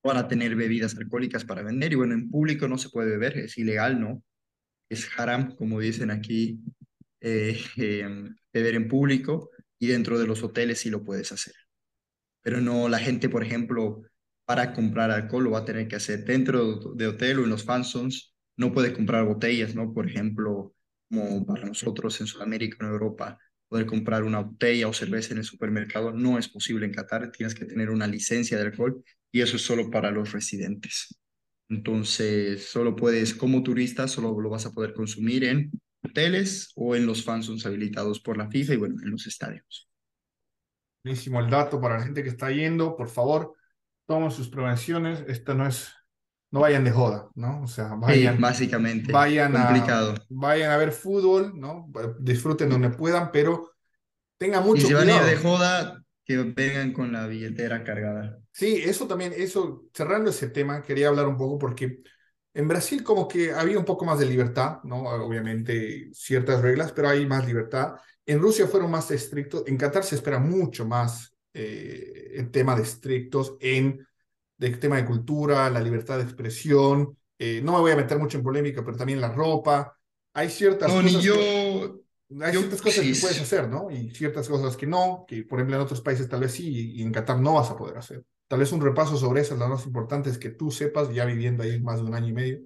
van 0.04 0.18
a 0.18 0.28
tener 0.28 0.56
bebidas 0.56 0.98
alcohólicas 0.98 1.46
para 1.46 1.62
vender 1.62 1.92
y 1.92 1.96
bueno, 1.96 2.16
en 2.16 2.28
público 2.28 2.68
no 2.68 2.80
se 2.80 2.90
puede 2.90 3.12
beber, 3.12 3.38
es 3.38 3.56
ilegal, 3.60 4.00
¿no? 4.00 4.24
Es 4.90 5.08
haram, 5.16 5.56
como 5.56 5.80
dicen 5.80 6.10
aquí, 6.10 6.60
eh, 7.22 7.60
em, 7.78 8.36
beber 8.54 8.76
en 8.76 8.88
público 8.88 9.52
y 9.80 9.88
dentro 9.88 10.20
de 10.20 10.28
los 10.28 10.44
hoteles 10.44 10.80
sí 10.80 10.90
lo 10.90 11.04
puedes 11.04 11.32
hacer. 11.32 11.56
Pero 12.42 12.62
no, 12.62 12.90
la 12.90 13.00
gente, 13.00 13.30
por 13.30 13.44
ejemplo, 13.44 14.04
para 14.46 14.74
comprar 14.74 15.12
alcohol 15.12 15.46
lo 15.46 15.52
va 15.52 15.60
a 15.60 15.66
tener 15.66 15.88
que 15.88 15.96
hacer 15.96 16.26
dentro 16.26 16.94
de 16.96 17.08
hotel 17.08 17.40
o 17.40 17.44
en 17.44 17.50
los 17.50 17.64
fansons. 17.64 18.36
No 18.58 18.74
puede 18.74 18.94
comprar 18.94 19.26
botellas, 19.26 19.76
¿no? 19.76 19.94
Por 19.94 20.08
ejemplo, 20.08 20.76
como 21.10 21.46
para 21.46 21.66
nosotros 21.66 22.20
en 22.22 22.28
Sudamérica, 22.28 22.78
en 22.82 22.92
Europa, 22.92 23.38
poder 23.68 23.86
comprar 23.86 24.24
una 24.24 24.40
botella 24.42 24.88
o 24.88 24.94
cerveza 24.94 25.34
en 25.34 25.40
el 25.40 25.46
supermercado 25.46 26.12
no 26.12 26.38
es 26.38 26.50
posible 26.50 26.86
en 26.86 26.94
Qatar. 26.94 27.32
Tienes 27.32 27.56
que 27.56 27.66
tener 27.66 27.90
una 27.90 28.08
licencia 28.08 28.58
de 28.58 28.64
alcohol 28.64 29.04
y 29.32 29.42
eso 29.42 29.56
es 29.56 29.62
solo 29.62 29.90
para 29.90 30.12
los 30.12 30.32
residentes. 30.32 31.18
Entonces, 31.70 32.66
solo 32.66 32.96
puedes, 32.96 33.34
como 33.34 33.64
turista, 33.64 34.08
solo 34.08 34.40
lo 34.40 34.50
vas 34.50 34.66
a 34.66 34.74
poder 34.74 34.94
consumir 34.94 35.46
en 35.46 35.72
hoteles 36.04 36.72
o 36.76 36.96
en 36.96 37.06
los 37.06 37.24
fansons 37.24 37.66
habilitados 37.66 38.20
por 38.20 38.38
la 38.38 38.50
FIFA 38.50 38.74
y 38.74 38.78
bueno, 38.78 38.96
en 39.04 39.12
los 39.12 39.28
estadios. 39.28 39.90
Buenísimo 41.04 41.40
el 41.40 41.50
dato 41.50 41.82
para 41.82 41.98
la 41.98 42.04
gente 42.04 42.24
que 42.24 42.30
está 42.30 42.52
yendo. 42.52 42.96
Por 42.96 43.10
favor, 43.10 43.56
tomen 44.06 44.32
sus 44.32 44.50
prevenciones, 44.50 45.24
esto 45.28 45.54
no 45.56 45.68
es, 45.68 45.92
no 46.52 46.62
vayan 46.62 46.84
de 46.84 46.92
joda, 46.92 47.30
¿no? 47.36 47.62
O 47.64 47.68
sea, 47.68 47.96
vayan, 47.96 48.40
básicamente, 48.40 49.12
vayan 49.12 49.56
A, 49.56 50.16
vayan 50.30 50.72
a 50.72 50.78
ver 50.78 50.92
fútbol, 50.92 51.60
¿no? 51.60 51.92
Disfruten 52.20 52.70
donde 52.70 52.90
puedan, 52.90 53.32
pero 53.32 53.72
tengan 54.38 54.64
mucho 54.64 54.84
y 54.84 54.88
si 54.88 54.94
van 54.94 55.10
a 55.10 55.18
ir 55.18 55.24
de 55.24 55.38
joda, 55.38 56.04
que 56.26 56.38
vengan 56.38 56.94
con 56.94 57.12
la 57.12 57.26
billetera 57.28 57.84
cargada. 57.84 58.38
Sí, 58.52 58.82
eso 58.84 59.08
también, 59.08 59.34
eso, 59.36 59.86
cerrando 59.94 60.30
ese 60.30 60.50
tema, 60.50 60.82
quería 60.82 61.08
hablar 61.08 61.28
un 61.28 61.38
poco 61.38 61.58
porque 61.58 62.02
en 62.54 62.68
Brasil 62.68 63.04
como 63.04 63.28
que 63.28 63.54
había 63.54 63.80
un 63.80 63.86
poco 63.86 64.06
más 64.06 64.20
de 64.20 64.26
libertad, 64.26 64.80
¿no? 64.84 65.04
Obviamente 65.04 66.10
ciertas 66.14 66.62
reglas, 66.62 66.92
pero 66.92 67.10
hay 67.10 67.26
más 67.26 67.46
libertad. 67.46 67.96
En 68.26 68.40
Rusia 68.40 68.68
fueron 68.68 68.92
más 68.92 69.10
estrictos, 69.12 69.64
en 69.68 69.78
Qatar 69.78 70.04
se 70.04 70.16
espera 70.16 70.40
mucho 70.40 70.86
más 70.86 71.34
eh, 71.54 72.32
el 72.36 72.52
tema 72.52 72.76
de 72.76 72.84
estrictos 72.84 73.56
en 73.60 74.06
el 74.60 74.80
tema 74.80 74.98
de 74.98 75.06
cultura, 75.06 75.70
la 75.70 75.82
libertad 75.82 76.18
de 76.18 76.24
expresión. 76.24 77.18
Eh, 77.40 77.62
no 77.64 77.74
me 77.74 77.80
voy 77.80 77.92
a 77.92 77.96
meter 77.96 78.20
mucho 78.20 78.38
en 78.38 78.44
polémica, 78.44 78.84
pero 78.84 78.98
también 78.98 79.22
la 79.22 79.32
ropa. 79.32 79.98
Hay 80.34 80.50
ciertas 80.50 80.90
no, 80.90 81.02
cosas. 81.02 81.14
Ni 81.14 81.22
yo, 81.22 81.36
hay 82.42 82.52
ciertas 82.52 82.82
cosas 82.82 83.04
que 83.04 83.16
puedes 83.20 83.42
hacer, 83.42 83.70
¿no? 83.70 83.90
Y 83.90 84.12
ciertas 84.12 84.48
cosas 84.48 84.78
que 84.78 84.88
no, 84.88 85.26
que 85.28 85.44
por 85.44 85.60
ejemplo 85.60 85.78
en 85.78 85.82
otros 85.82 86.02
países 86.02 86.30
tal 86.30 86.42
vez 86.42 86.52
sí, 86.52 86.94
y 86.96 87.02
en 87.02 87.12
Qatar 87.12 87.40
no 87.40 87.56
vas 87.56 87.72
a 87.72 87.78
poder 87.78 87.98
hacer. 87.98 88.24
Tal 88.52 88.60
vez 88.60 88.74
un 88.74 88.82
repaso 88.82 89.16
sobre 89.16 89.40
esas, 89.40 89.58
las 89.58 89.70
más 89.70 89.86
importantes 89.86 90.38
que 90.38 90.50
tú 90.50 90.72
sepas, 90.72 91.14
ya 91.14 91.24
viviendo 91.24 91.64
ahí 91.64 91.80
más 91.80 92.02
de 92.02 92.06
un 92.06 92.14
año 92.14 92.28
y 92.28 92.34
medio. 92.34 92.60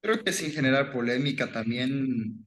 Creo 0.00 0.24
que 0.24 0.32
sin 0.32 0.50
generar 0.50 0.90
polémica 0.92 1.52
también 1.52 2.44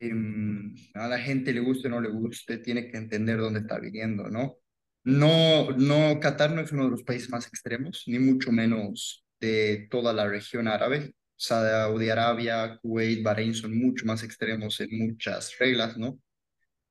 em, 0.00 0.74
a 0.92 1.08
la 1.08 1.18
gente 1.18 1.54
le 1.54 1.60
guste 1.60 1.88
o 1.88 1.92
no 1.92 2.02
le 2.02 2.10
guste, 2.10 2.58
tiene 2.58 2.90
que 2.90 2.98
entender 2.98 3.38
dónde 3.38 3.60
está 3.60 3.78
viviendo, 3.78 4.28
¿no? 4.28 4.58
No, 5.04 5.70
no, 5.70 6.20
Qatar 6.20 6.52
no 6.52 6.60
es 6.60 6.72
uno 6.72 6.84
de 6.84 6.90
los 6.90 7.04
países 7.04 7.30
más 7.30 7.46
extremos, 7.46 8.04
ni 8.06 8.18
mucho 8.18 8.52
menos 8.52 9.24
de 9.40 9.88
toda 9.90 10.12
la 10.12 10.28
región 10.28 10.68
árabe. 10.68 11.14
Saudi 11.36 12.10
Arabia, 12.10 12.78
Kuwait, 12.82 13.22
Bahrein 13.22 13.54
son 13.54 13.78
mucho 13.78 14.04
más 14.04 14.22
extremos 14.24 14.78
en 14.80 14.90
muchas 14.98 15.56
reglas, 15.58 15.96
¿no? 15.96 16.20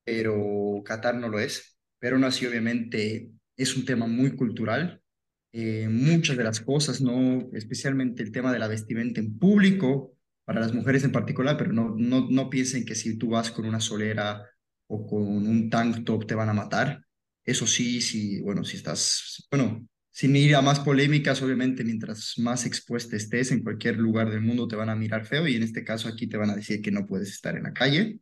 Pero 0.02 0.82
Qatar 0.84 1.14
no 1.14 1.28
lo 1.28 1.38
es. 1.38 1.78
Pero 2.00 2.16
aún 2.16 2.24
así, 2.24 2.44
obviamente, 2.46 3.30
es 3.56 3.76
un 3.76 3.84
tema 3.84 4.06
muy 4.06 4.36
cultural. 4.36 5.00
Eh, 5.52 5.88
muchas 5.88 6.36
de 6.36 6.44
las 6.44 6.60
cosas, 6.60 7.00
¿no? 7.00 7.48
Especialmente 7.52 8.22
el 8.22 8.32
tema 8.32 8.52
de 8.52 8.58
la 8.58 8.68
vestimenta 8.68 9.20
en 9.20 9.38
público, 9.38 10.16
para 10.44 10.60
las 10.60 10.74
mujeres 10.74 11.04
en 11.04 11.12
particular, 11.12 11.56
pero 11.56 11.72
no, 11.72 11.94
no, 11.96 12.28
no 12.30 12.50
piensen 12.50 12.84
que 12.84 12.94
si 12.94 13.16
tú 13.16 13.30
vas 13.30 13.50
con 13.50 13.64
una 13.66 13.80
solera 13.80 14.42
o 14.86 15.06
con 15.06 15.22
un 15.22 15.70
tank 15.70 16.04
top 16.04 16.26
te 16.26 16.34
van 16.34 16.48
a 16.48 16.54
matar. 16.54 17.04
Eso 17.44 17.66
sí, 17.66 18.00
sí, 18.00 18.40
bueno, 18.40 18.64
si 18.64 18.76
estás, 18.76 19.46
bueno, 19.50 19.86
sin 20.10 20.36
ir 20.36 20.54
a 20.54 20.62
más 20.62 20.80
polémicas, 20.80 21.42
obviamente, 21.42 21.84
mientras 21.84 22.34
más 22.38 22.66
expuesta 22.66 23.16
estés 23.16 23.52
en 23.52 23.62
cualquier 23.62 23.96
lugar 23.96 24.30
del 24.30 24.42
mundo 24.42 24.68
te 24.68 24.76
van 24.76 24.88
a 24.88 24.96
mirar 24.96 25.26
feo 25.26 25.48
y 25.48 25.56
en 25.56 25.62
este 25.62 25.84
caso 25.84 26.08
aquí 26.08 26.26
te 26.26 26.36
van 26.36 26.50
a 26.50 26.56
decir 26.56 26.80
que 26.80 26.90
no 26.90 27.06
puedes 27.06 27.30
estar 27.30 27.56
en 27.56 27.64
la 27.64 27.72
calle. 27.72 28.20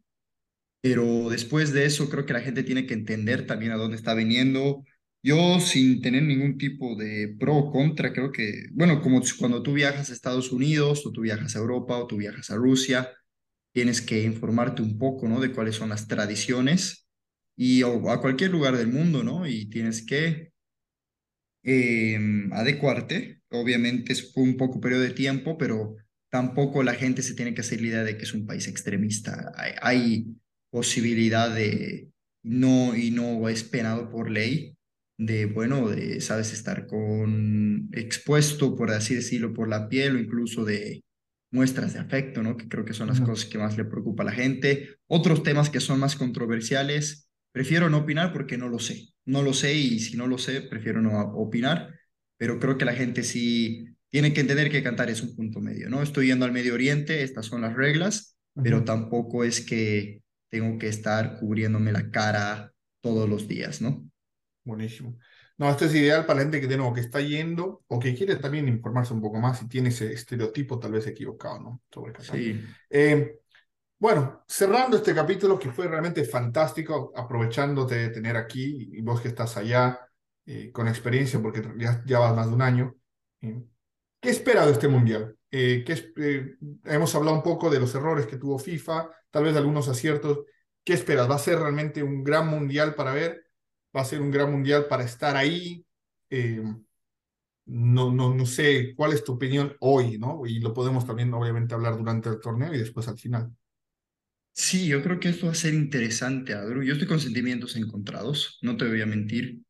Pero 0.80 1.28
después 1.30 1.72
de 1.72 1.84
eso, 1.84 2.08
creo 2.08 2.26
que 2.26 2.32
la 2.32 2.40
gente 2.40 2.64
tiene 2.64 2.86
que 2.86 2.94
entender 2.94 3.46
también 3.46 3.72
a 3.72 3.76
dónde 3.76 3.96
está 3.96 4.14
viniendo. 4.14 4.84
Yo, 5.24 5.60
sin 5.60 6.00
tener 6.02 6.24
ningún 6.24 6.58
tipo 6.58 6.96
de 6.96 7.36
pro 7.38 7.56
o 7.56 7.72
contra, 7.72 8.12
creo 8.12 8.32
que, 8.32 8.64
bueno, 8.72 9.00
como 9.00 9.20
cuando 9.38 9.62
tú 9.62 9.72
viajas 9.74 10.10
a 10.10 10.12
Estados 10.12 10.50
Unidos 10.50 11.06
o 11.06 11.12
tú 11.12 11.20
viajas 11.20 11.54
a 11.54 11.60
Europa 11.60 11.96
o 11.96 12.06
tú 12.08 12.16
viajas 12.16 12.50
a 12.50 12.56
Rusia, 12.56 13.08
tienes 13.72 14.02
que 14.02 14.24
informarte 14.24 14.82
un 14.82 14.98
poco, 14.98 15.28
¿no? 15.28 15.40
De 15.40 15.52
cuáles 15.52 15.76
son 15.76 15.90
las 15.90 16.08
tradiciones 16.08 17.08
y 17.56 17.82
a 17.82 18.18
cualquier 18.20 18.50
lugar 18.50 18.76
del 18.76 18.88
mundo, 18.88 19.22
¿no? 19.24 19.46
Y 19.46 19.66
tienes 19.70 20.04
que 20.04 20.52
eh, 21.62 22.18
adecuarte. 22.52 23.42
Obviamente 23.50 24.12
es 24.12 24.32
un 24.36 24.56
poco 24.56 24.80
periodo 24.80 25.02
de 25.02 25.10
tiempo, 25.10 25.56
pero 25.58 25.96
tampoco 26.30 26.82
la 26.82 26.94
gente 26.94 27.22
se 27.22 27.34
tiene 27.34 27.54
que 27.54 27.60
hacer 27.60 27.80
la 27.80 27.86
idea 27.88 28.04
de 28.04 28.16
que 28.16 28.24
es 28.24 28.34
un 28.34 28.46
país 28.46 28.66
extremista. 28.68 29.52
Hay, 29.56 29.72
hay 29.82 30.26
posibilidad 30.70 31.54
de 31.54 32.10
no 32.42 32.96
y 32.96 33.10
no 33.10 33.48
es 33.48 33.62
penado 33.64 34.10
por 34.10 34.30
ley 34.30 34.76
de, 35.26 35.46
bueno, 35.46 35.88
de, 35.88 36.20
sabes, 36.20 36.52
estar 36.52 36.86
con 36.86 37.88
expuesto, 37.92 38.76
por 38.76 38.90
así 38.90 39.14
decirlo, 39.14 39.52
por 39.52 39.68
la 39.68 39.88
piel 39.88 40.16
o 40.16 40.18
incluso 40.18 40.64
de 40.64 41.02
muestras 41.50 41.94
de 41.94 42.00
afecto, 42.00 42.42
¿no? 42.42 42.56
Que 42.56 42.68
creo 42.68 42.84
que 42.84 42.94
son 42.94 43.08
las 43.08 43.20
cosas 43.20 43.48
que 43.48 43.58
más 43.58 43.76
le 43.76 43.84
preocupa 43.84 44.22
a 44.22 44.26
la 44.26 44.32
gente. 44.32 44.96
Otros 45.06 45.42
temas 45.42 45.70
que 45.70 45.80
son 45.80 46.00
más 46.00 46.16
controversiales, 46.16 47.28
prefiero 47.52 47.90
no 47.90 47.98
opinar 47.98 48.32
porque 48.32 48.56
no 48.56 48.68
lo 48.68 48.78
sé 48.78 49.12
no 49.24 49.42
lo 49.42 49.52
sé 49.52 49.74
y 49.74 49.98
si 50.00 50.16
no 50.16 50.26
lo 50.26 50.38
sé, 50.38 50.62
prefiero 50.62 51.00
no 51.00 51.20
opinar, 51.34 51.94
pero 52.38 52.58
creo 52.58 52.78
que 52.78 52.84
la 52.84 52.94
gente 52.94 53.22
sí 53.22 53.86
tiene 54.10 54.32
que 54.32 54.40
entender 54.40 54.70
que 54.70 54.82
cantar 54.82 55.10
es 55.10 55.22
un 55.22 55.34
punto 55.34 55.60
medio, 55.60 55.88
¿no? 55.88 56.02
Estoy 56.02 56.26
yendo 56.26 56.44
al 56.44 56.52
Medio 56.52 56.74
Oriente, 56.74 57.22
estas 57.22 57.46
son 57.46 57.62
las 57.62 57.74
reglas, 57.74 58.36
pero 58.62 58.84
tampoco 58.84 59.44
es 59.44 59.60
que 59.60 60.22
tengo 60.50 60.78
que 60.78 60.88
estar 60.88 61.38
cubriéndome 61.38 61.92
la 61.92 62.10
cara 62.10 62.72
todos 63.00 63.28
los 63.28 63.48
días, 63.48 63.80
¿no? 63.80 64.06
Buenísimo. 64.64 65.18
No, 65.58 65.70
esto 65.70 65.84
es 65.84 65.94
ideal 65.94 66.24
para 66.24 66.38
la 66.38 66.42
gente 66.42 66.60
que, 66.60 66.66
de 66.66 66.76
nuevo, 66.76 66.92
que 66.92 67.00
está 67.00 67.20
yendo 67.20 67.82
o 67.86 67.98
que 67.98 68.14
quiere 68.14 68.36
también 68.36 68.68
informarse 68.68 69.12
un 69.12 69.20
poco 69.20 69.38
más 69.38 69.62
y 69.62 69.68
tiene 69.68 69.90
ese 69.90 70.12
estereotipo 70.12 70.78
tal 70.78 70.92
vez 70.92 71.06
equivocado, 71.06 71.60
¿no? 71.60 71.80
Sobre 71.90 72.12
Sí. 72.22 72.60
Eh, 72.90 73.38
bueno, 73.98 74.44
cerrando 74.48 74.96
este 74.96 75.14
capítulo 75.14 75.58
que 75.58 75.70
fue 75.70 75.86
realmente 75.86 76.24
fantástico, 76.24 77.12
aprovechándote 77.14 77.94
de 77.94 78.08
tener 78.08 78.36
aquí 78.36 78.90
y 78.92 79.00
vos 79.00 79.20
que 79.20 79.28
estás 79.28 79.56
allá 79.56 80.00
eh, 80.44 80.72
con 80.72 80.88
experiencia, 80.88 81.40
porque 81.40 81.62
ya, 81.76 82.02
ya 82.04 82.18
vas 82.18 82.34
más 82.34 82.48
de 82.48 82.54
un 82.54 82.62
año. 82.62 82.96
Eh, 83.40 83.62
¿Qué 84.20 84.30
espera 84.30 84.66
de 84.66 84.72
este 84.72 84.88
mundial? 84.88 85.36
Eh, 85.50 85.84
¿qué, 85.86 86.56
hemos 86.84 87.14
hablado 87.14 87.36
un 87.36 87.42
poco 87.42 87.70
de 87.70 87.78
los 87.78 87.94
errores 87.94 88.26
que 88.26 88.38
tuvo 88.38 88.58
FIFA, 88.58 89.08
tal 89.30 89.44
vez 89.44 89.52
de 89.52 89.60
algunos 89.60 89.88
aciertos. 89.88 90.40
¿Qué 90.82 90.94
esperas? 90.94 91.30
¿Va 91.30 91.36
a 91.36 91.38
ser 91.38 91.60
realmente 91.60 92.02
un 92.02 92.24
gran 92.24 92.48
mundial 92.48 92.94
para 92.94 93.12
ver? 93.12 93.44
¿Va 93.96 94.02
a 94.02 94.04
ser 94.04 94.20
un 94.20 94.30
gran 94.30 94.50
mundial 94.52 94.86
para 94.88 95.04
estar 95.04 95.36
ahí? 95.36 95.84
no, 97.66 98.10
no, 98.12 98.34
no 98.34 98.46
sé 98.46 98.94
cuál 98.96 99.12
es 99.12 99.24
tu 99.24 99.32
opinión 99.34 99.76
hoy, 99.80 100.18
¿no? 100.18 100.42
Y 100.46 100.60
lo 100.60 100.74
podemos 100.74 101.06
también, 101.06 101.32
obviamente, 101.34 101.74
hablar 101.74 101.96
durante 101.96 102.28
el 102.28 102.40
torneo 102.40 102.74
y 102.74 102.78
después 102.78 103.08
al 103.08 103.18
final. 103.18 103.52
Sí, 104.54 104.86
yo 104.86 105.02
creo 105.02 105.18
que 105.18 105.30
esto 105.30 105.46
va 105.46 105.52
a 105.52 105.54
ser 105.54 105.74
interesante, 105.74 106.52
Adru. 106.54 106.82
Yo 106.82 106.92
estoy 106.92 107.08
con 107.08 107.20
sentimientos 107.20 107.76
encontrados, 107.76 108.58
no 108.62 108.76
te 108.76 108.86
voy 108.86 109.00
a 109.00 109.06
mentir. 109.06 109.60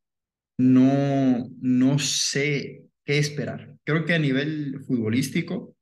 No, 0.57 1.49
no 1.61 1.99
sé 1.99 2.85
qué 3.05 3.17
esperar. 3.19 3.75
Creo 3.85 4.05
que 4.05 4.13
a 4.13 4.19
nivel 4.19 4.81
futbolístico 4.87 5.75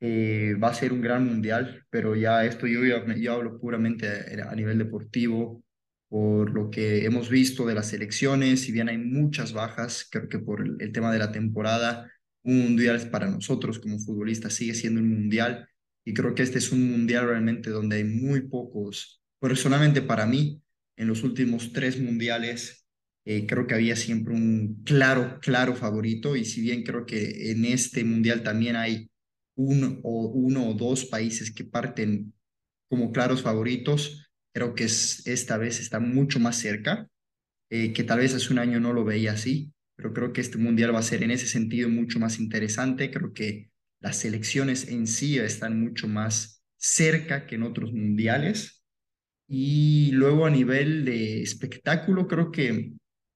eh, 0.00 0.54
va 0.62 0.68
a 0.70 0.74
ser 0.74 0.92
un 0.92 1.02
gran 1.02 1.26
mundial, 1.26 1.84
pero 1.90 2.16
ya 2.16 2.44
esto 2.46 2.66
yo, 2.66 2.80
yo 2.84 3.32
hablo 3.34 3.60
puramente 3.60 4.08
a, 4.42 4.50
a 4.50 4.54
nivel 4.56 4.78
deportivo, 4.78 5.64
por 6.10 6.50
lo 6.52 6.70
que 6.70 7.06
hemos 7.06 7.30
visto 7.30 7.66
de 7.66 7.74
las 7.74 7.94
elecciones, 7.94 8.62
si 8.62 8.72
bien 8.72 8.90
hay 8.90 8.98
muchas 8.98 9.54
bajas, 9.54 10.06
creo 10.10 10.28
que 10.28 10.38
por 10.40 10.60
el, 10.60 10.76
el 10.80 10.92
tema 10.92 11.12
de 11.12 11.20
la 11.20 11.32
temporada, 11.32 12.12
un 12.42 12.58
mundial 12.60 13.08
para 13.10 13.30
nosotros 13.30 13.78
como 13.78 13.98
futbolistas 13.98 14.54
sigue 14.54 14.74
siendo 14.74 15.00
un 15.00 15.08
mundial 15.08 15.68
y 16.04 16.14
creo 16.14 16.34
que 16.34 16.42
este 16.42 16.58
es 16.58 16.72
un 16.72 16.90
mundial 16.90 17.26
realmente 17.26 17.70
donde 17.70 17.96
hay 17.96 18.04
muy 18.04 18.42
pocos, 18.42 19.22
personalmente 19.38 20.02
para 20.02 20.26
mí, 20.26 20.62
en 20.96 21.08
los 21.08 21.22
últimos 21.22 21.72
tres 21.72 21.98
mundiales, 21.98 22.86
eh, 23.24 23.46
creo 23.46 23.66
que 23.66 23.74
había 23.74 23.96
siempre 23.96 24.34
un 24.34 24.82
claro, 24.84 25.38
claro 25.40 25.74
favorito. 25.74 26.36
Y 26.36 26.44
si 26.44 26.60
bien 26.60 26.82
creo 26.82 27.06
que 27.06 27.50
en 27.52 27.64
este 27.64 28.04
mundial 28.04 28.42
también 28.42 28.76
hay 28.76 29.10
un, 29.54 30.00
o, 30.02 30.28
uno 30.28 30.68
o 30.68 30.74
dos 30.74 31.06
países 31.06 31.52
que 31.52 31.64
parten 31.64 32.34
como 32.88 33.12
claros 33.12 33.42
favoritos, 33.42 34.29
creo 34.52 34.74
que 34.74 34.84
es, 34.84 35.26
esta 35.26 35.56
vez 35.56 35.80
está 35.80 36.00
mucho 36.00 36.40
más 36.40 36.56
cerca, 36.56 37.08
eh, 37.70 37.92
que 37.92 38.04
tal 38.04 38.18
vez 38.18 38.34
hace 38.34 38.52
un 38.52 38.58
año 38.58 38.80
no 38.80 38.92
lo 38.92 39.04
veía 39.04 39.32
así, 39.32 39.72
pero 39.96 40.12
creo 40.12 40.32
que 40.32 40.40
este 40.40 40.58
mundial 40.58 40.94
va 40.94 40.98
a 40.98 41.02
ser 41.02 41.22
en 41.22 41.30
ese 41.30 41.46
sentido 41.46 41.88
mucho 41.88 42.18
más 42.18 42.40
interesante. 42.40 43.10
Creo 43.10 43.32
que 43.32 43.70
las 44.00 44.16
selecciones 44.16 44.88
en 44.88 45.06
sí 45.06 45.38
están 45.38 45.80
mucho 45.80 46.08
más 46.08 46.64
cerca 46.76 47.46
que 47.46 47.56
en 47.56 47.62
otros 47.62 47.92
mundiales. 47.92 48.82
Y 49.46 50.10
luego 50.12 50.46
a 50.46 50.50
nivel 50.50 51.04
de 51.04 51.42
espectáculo, 51.42 52.26
creo 52.26 52.50
que 52.50 52.92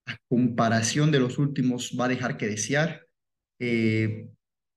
a 0.06 0.16
comparación 0.28 1.10
de 1.10 1.20
los 1.20 1.38
últimos 1.38 1.96
va 1.98 2.06
a 2.06 2.08
dejar 2.08 2.36
que 2.36 2.46
desear. 2.46 3.06
Eh, 3.60 4.28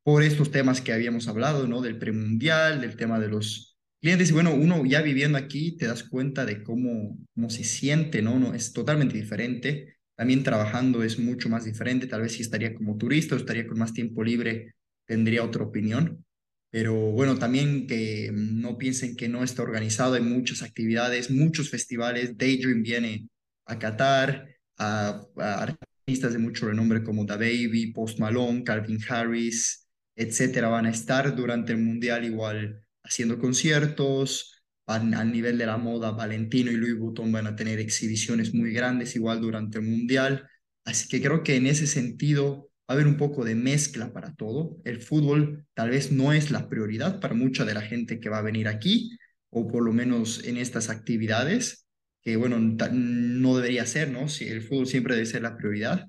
por 0.04 0.24
estos 0.24 0.52
temas 0.52 0.80
que 0.80 0.94
habíamos 0.94 1.28
hablado, 1.28 1.68
¿no? 1.68 1.82
Del 1.82 2.00
premundial, 2.00 2.80
del 2.80 2.96
tema 2.96 3.20
de 3.20 3.28
los 3.28 3.67
clientes. 4.02 4.30
Y 4.30 4.34
bueno, 4.34 4.54
uno 4.54 4.86
ya 4.86 5.02
viviendo 5.02 5.38
aquí 5.38 5.78
te 5.78 5.88
das 5.88 6.04
cuenta 6.04 6.46
de 6.46 6.64
cómo, 6.64 7.18
cómo 7.34 7.50
se 7.50 7.64
siente, 7.64 8.22
¿no? 8.22 8.40
no 8.40 8.54
es 8.54 8.74
totalmente 8.74 9.18
diferente. 9.18 9.98
También 10.16 10.44
trabajando 10.44 11.04
es 11.04 11.20
mucho 11.20 11.50
más 11.50 11.66
diferente. 11.66 12.08
Tal 12.08 12.22
vez 12.22 12.34
si 12.34 12.42
estaría 12.42 12.74
como 12.74 12.98
turista 12.98 13.36
o 13.36 13.38
estaría 13.38 13.68
con 13.68 13.78
más 13.78 13.94
tiempo 13.94 14.24
libre, 14.24 14.74
tendría 15.06 15.44
otra 15.44 15.64
opinión. 15.64 16.26
Pero 16.70 16.94
bueno, 17.12 17.38
también 17.38 17.88
que 17.88 18.30
no 18.34 18.78
piensen 18.78 19.16
que 19.16 19.30
no 19.30 19.44
está 19.44 19.64
organizado, 19.64 20.16
hay 20.16 20.22
muchas 20.22 20.62
actividades, 20.64 21.32
muchos 21.32 21.70
festivales. 21.70 22.38
Daydream 22.38 22.84
viene 22.84 23.30
a 23.66 23.80
Qatar, 23.80 24.48
a, 24.78 25.26
artistas 25.38 26.34
de 26.34 26.40
mucho 26.40 26.68
renombre 26.68 27.04
como 27.04 27.26
Da 27.26 27.38
Baby, 27.38 27.94
Post 27.94 28.20
Malone, 28.20 28.64
Calvin 28.64 29.00
Harris, 29.08 29.88
etcétera, 30.16 30.70
van 30.70 30.88
a 30.88 30.92
estar 30.92 31.36
durante 31.36 31.74
el 31.74 31.80
Mundial 31.80 32.26
igual 32.26 32.84
haciendo 33.08 33.40
conciertos. 33.40 34.54
al 34.86 35.32
nivel 35.32 35.58
de 35.58 35.66
la 35.66 35.78
moda, 35.78 36.12
Valentino 36.12 36.72
y 36.72 36.78
Louis 36.78 36.98
Vuitton 36.98 37.32
van 37.32 37.48
a 37.48 37.56
tener 37.56 37.80
exhibiciones 37.80 38.54
muy 38.54 38.72
grandes 38.72 39.16
igual 39.16 39.42
durante 39.42 39.80
el 39.80 39.86
Mundial. 39.86 40.48
Así 40.86 41.10
que 41.10 41.22
creo 41.22 41.44
que 41.44 41.56
en 41.58 41.68
ese 41.68 41.88
sentido 41.88 42.70
va 42.90 42.94
a 42.94 42.94
haber 42.94 43.08
un 43.08 43.18
poco 43.18 43.44
de 43.44 43.56
mezcla 43.56 44.14
para 44.14 44.34
todo. 44.36 44.78
El 44.86 45.02
fútbol 45.02 45.66
tal 45.74 45.90
vez 45.90 46.12
no 46.12 46.32
es 46.32 46.52
la 46.52 46.70
prioridad 46.70 47.20
para 47.20 47.34
mucha 47.34 47.66
de 47.66 47.74
la 47.74 47.82
gente 47.82 48.20
que 48.22 48.30
va 48.30 48.38
a 48.40 48.42
venir 48.42 48.68
aquí, 48.70 49.18
o 49.50 49.68
por 49.68 49.84
lo 49.84 49.92
menos 49.92 50.46
en 50.46 50.58
estas 50.58 50.90
actividades, 50.90 51.86
que 52.22 52.38
bueno, 52.38 52.58
no 52.60 53.58
debería 53.58 53.86
ser, 53.86 54.10
¿no? 54.10 54.30
Si 54.30 54.48
el 54.48 54.62
fútbol 54.62 54.88
siempre 54.88 55.16
debe 55.16 55.26
ser 55.26 55.42
la 55.42 55.58
prioridad, 55.58 56.08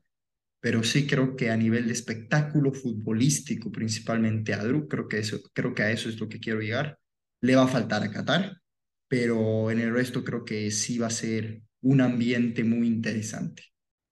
pero 0.61 0.83
sí 0.83 1.07
creo 1.07 1.37
que 1.37 1.51
a 1.51 1.57
nivel 1.57 1.87
de 1.87 1.93
espectáculo 1.93 2.73
futbolístico, 2.73 3.71
principalmente 3.71 4.55
a 4.55 4.65
Drew, 4.65 4.89
creo 4.89 5.09
que, 5.09 5.19
eso, 5.19 5.39
creo 5.53 5.75
que 5.75 5.83
a 5.83 5.91
eso 5.91 6.09
es 6.09 6.19
lo 6.19 6.29
que 6.29 6.41
quiero 6.41 6.61
llegar. 6.61 6.99
Le 7.41 7.57
va 7.57 7.65
a 7.65 7.69
faltar 7.69 8.03
a 8.03 8.11
Qatar, 8.11 8.61
pero 9.07 9.71
en 9.71 9.81
el 9.81 9.93
resto 9.93 10.25
creo 10.25 10.45
que 10.45 10.71
sí 10.71 10.99
va 10.99 11.07
a 11.07 11.11
ser 11.11 11.63
un 11.83 12.01
ambiente 12.01 12.65
muy 12.65 12.89
interesante. 12.89 13.63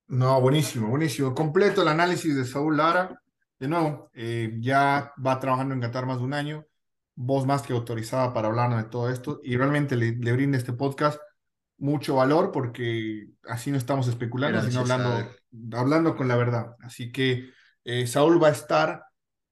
No, 0.07 0.39
buenísimo, 0.39 0.87
buenísimo. 0.87 1.35
Completo 1.35 1.81
el 1.81 1.89
análisis 1.89 2.35
de 2.35 2.45
Saúl 2.45 2.77
Lara. 2.77 3.21
De 3.59 3.67
nuevo, 3.67 4.09
eh, 4.13 4.55
ya 4.59 5.11
va 5.25 5.39
trabajando 5.39 5.73
en 5.73 5.81
Qatar 5.81 6.05
más 6.05 6.19
de 6.19 6.23
un 6.23 6.33
año, 6.33 6.65
voz 7.15 7.45
más 7.45 7.63
que 7.63 7.73
autorizada 7.73 8.33
para 8.33 8.47
hablar 8.47 8.75
de 8.77 8.89
todo 8.89 9.09
esto 9.09 9.41
y 9.43 9.57
realmente 9.57 9.95
le, 9.95 10.11
le 10.15 10.55
este 10.55 10.73
podcast 10.73 11.19
mucho 11.77 12.15
valor 12.15 12.51
porque 12.51 13.27
así 13.47 13.71
no 13.71 13.77
estamos 13.77 14.07
especulando, 14.07 14.61
sino 14.63 14.81
hablando, 14.81 15.29
hablando 15.73 16.15
con 16.15 16.27
la 16.27 16.35
verdad. 16.35 16.75
Así 16.81 17.11
que 17.11 17.49
eh, 17.83 18.07
Saúl 18.07 18.41
va 18.41 18.49
a 18.49 18.51
estar 18.51 19.03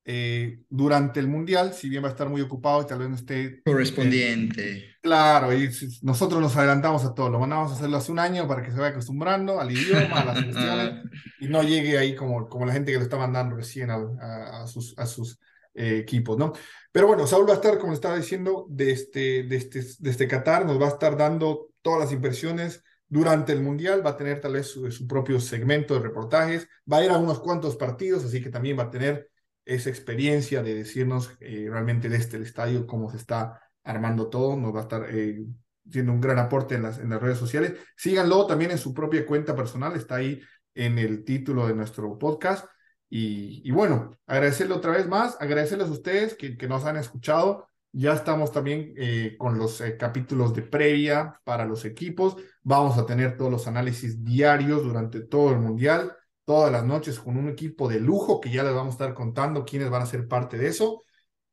eh, 0.07 0.59
durante 0.69 1.19
el 1.19 1.27
Mundial, 1.27 1.73
si 1.73 1.89
bien 1.89 2.03
va 2.03 2.09
a 2.09 2.11
estar 2.11 2.29
muy 2.29 2.41
ocupado 2.41 2.83
y 2.83 2.85
tal 2.85 2.99
vez 2.99 3.09
no 3.09 3.15
esté... 3.15 3.63
Correspondiente. 3.63 4.97
claro, 5.01 5.51
y 5.51 5.69
nosotros 6.03 6.39
nos 6.39 6.55
adelantamos 6.55 7.03
a 7.05 7.15
todo, 7.15 7.29
lo 7.31 7.39
mandamos 7.39 7.71
a 7.71 7.75
hacerlo 7.75 7.97
hace 7.97 8.11
un 8.11 8.19
año 8.19 8.47
para 8.47 8.61
que 8.61 8.69
se 8.69 8.77
vaya 8.77 8.91
acostumbrando 8.91 9.59
al 9.59 9.71
idioma, 9.71 10.19
a 10.19 10.25
las 10.25 10.43
cuestiones, 10.43 11.03
y 11.39 11.47
no 11.47 11.63
llegue 11.63 11.97
ahí 11.97 12.15
como, 12.15 12.47
como 12.47 12.67
la 12.67 12.73
gente 12.73 12.91
que 12.91 12.99
lo 12.99 13.03
está 13.03 13.17
mandando 13.17 13.55
recién 13.55 13.89
a, 13.89 14.61
a, 14.61 14.67
sus, 14.67 14.93
a 14.99 15.07
sus 15.07 15.39
eh, 15.73 15.97
equipos, 15.97 16.37
¿no? 16.37 16.53
Pero 16.91 17.07
bueno, 17.07 17.25
Saúl 17.25 17.49
va 17.49 17.53
a 17.53 17.55
estar, 17.55 17.79
como 17.79 17.93
estaba 17.93 18.15
diciendo, 18.15 18.67
de 18.69 18.91
este, 18.91 19.43
de, 19.43 19.55
este, 19.55 19.83
de 19.97 20.09
este 20.11 20.27
Qatar, 20.27 20.67
nos 20.67 20.79
va 20.79 20.85
a 20.85 20.91
estar 20.91 21.17
dando 21.17 21.69
todas 21.85 21.99
las 21.99 22.11
inversiones 22.11 22.83
durante 23.07 23.53
el 23.53 23.61
Mundial, 23.61 24.03
va 24.03 24.11
a 24.11 24.17
tener 24.17 24.41
tal 24.41 24.53
vez 24.53 24.65
su, 24.71 25.07
propio 25.07 25.39
segmento 25.39 25.93
de 25.93 25.99
reportajes, 25.99 26.67
va 26.91 26.97
a 26.97 27.05
ir 27.05 27.11
a 27.11 27.17
unos 27.19 27.39
cuantos 27.39 27.75
partidos, 27.75 28.25
así 28.25 28.41
que 28.41 28.49
también 28.49 28.79
va 28.79 28.85
a 28.85 28.89
tener 28.89 29.29
esa 29.65 29.91
experiencia 29.91 30.63
de 30.63 30.73
decirnos 30.73 31.37
eh, 31.39 31.67
realmente 31.69 32.09
desde 32.09 32.37
el 32.37 32.43
estadio 32.43 32.87
cómo 32.87 33.11
se 33.11 33.17
está 33.17 33.61
armando 33.83 34.31
todo, 34.31 34.57
nos 34.57 34.73
va 34.73 34.79
a 34.79 34.81
estar 34.81 35.05
eh, 35.11 35.45
siendo 35.87 36.11
un 36.11 36.21
gran 36.21 36.39
aporte 36.39 36.73
en 36.73 36.81
las, 36.81 36.97
en 36.97 37.11
las 37.11 37.21
redes 37.21 37.37
sociales. 37.37 37.73
Síganlo 37.95 38.47
también 38.47 38.71
en 38.71 38.79
su 38.79 38.91
propia 38.91 39.23
cuenta 39.23 39.55
personal, 39.55 39.95
está 39.95 40.15
ahí 40.15 40.41
en 40.73 40.97
el 40.97 41.23
título 41.23 41.67
de 41.67 41.75
nuestro 41.75 42.17
podcast. 42.17 42.65
Y, 43.11 43.61
y 43.63 43.69
bueno, 43.69 44.09
agradecerle 44.25 44.73
otra 44.73 44.91
vez 44.91 45.07
más, 45.07 45.37
agradecerles 45.39 45.89
a 45.89 45.91
ustedes 45.91 46.33
que, 46.33 46.57
que 46.57 46.67
nos 46.67 46.83
han 46.85 46.97
escuchado. 46.97 47.67
Ya 47.97 48.13
estamos 48.13 48.51
también 48.51 48.93
eh, 48.97 49.35
con 49.37 49.57
los 49.57 49.79
eh, 49.79 49.95
capítulos 49.95 50.53
de 50.53 50.63
previa 50.63 51.39
para 51.45 51.63
los 51.65 51.85
equipos. 51.85 52.35
Vamos 52.61 52.97
a 52.97 53.05
tener 53.05 53.37
todos 53.37 53.49
los 53.49 53.67
análisis 53.67 54.21
diarios 54.21 54.83
durante 54.83 55.21
todo 55.21 55.51
el 55.51 55.59
Mundial, 55.59 56.11
todas 56.43 56.73
las 56.73 56.83
noches 56.83 57.17
con 57.17 57.37
un 57.37 57.47
equipo 57.47 57.87
de 57.87 58.01
lujo 58.01 58.41
que 58.41 58.51
ya 58.51 58.63
les 58.63 58.73
vamos 58.73 58.95
a 58.95 58.97
estar 58.97 59.13
contando 59.13 59.63
quiénes 59.63 59.89
van 59.89 60.01
a 60.01 60.07
ser 60.07 60.27
parte 60.27 60.57
de 60.57 60.67
eso. 60.67 61.05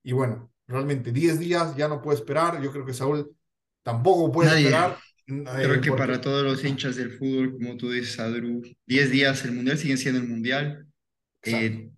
Y 0.02 0.10
bueno, 0.10 0.50
realmente 0.66 1.12
10 1.12 1.38
días 1.38 1.76
ya 1.76 1.86
no 1.86 2.02
puedo 2.02 2.18
esperar. 2.18 2.60
Yo 2.60 2.72
creo 2.72 2.84
que 2.84 2.92
Saúl 2.92 3.36
tampoco 3.84 4.32
puede 4.32 4.58
esperar. 4.58 4.98
Eh, 5.28 5.44
creo 5.44 5.80
que 5.80 5.92
para 5.92 6.20
todos 6.20 6.42
los 6.42 6.64
hinchas 6.64 6.96
del 6.96 7.12
fútbol, 7.12 7.52
como 7.52 7.76
tú 7.76 7.88
dices, 7.88 8.18
Adru, 8.18 8.62
10 8.86 9.10
días 9.12 9.44
el 9.44 9.52
Mundial 9.52 9.78
sigue 9.78 9.96
siendo 9.96 10.20
el 10.20 10.26
Mundial. 10.26 10.88
Eh, 11.44 11.88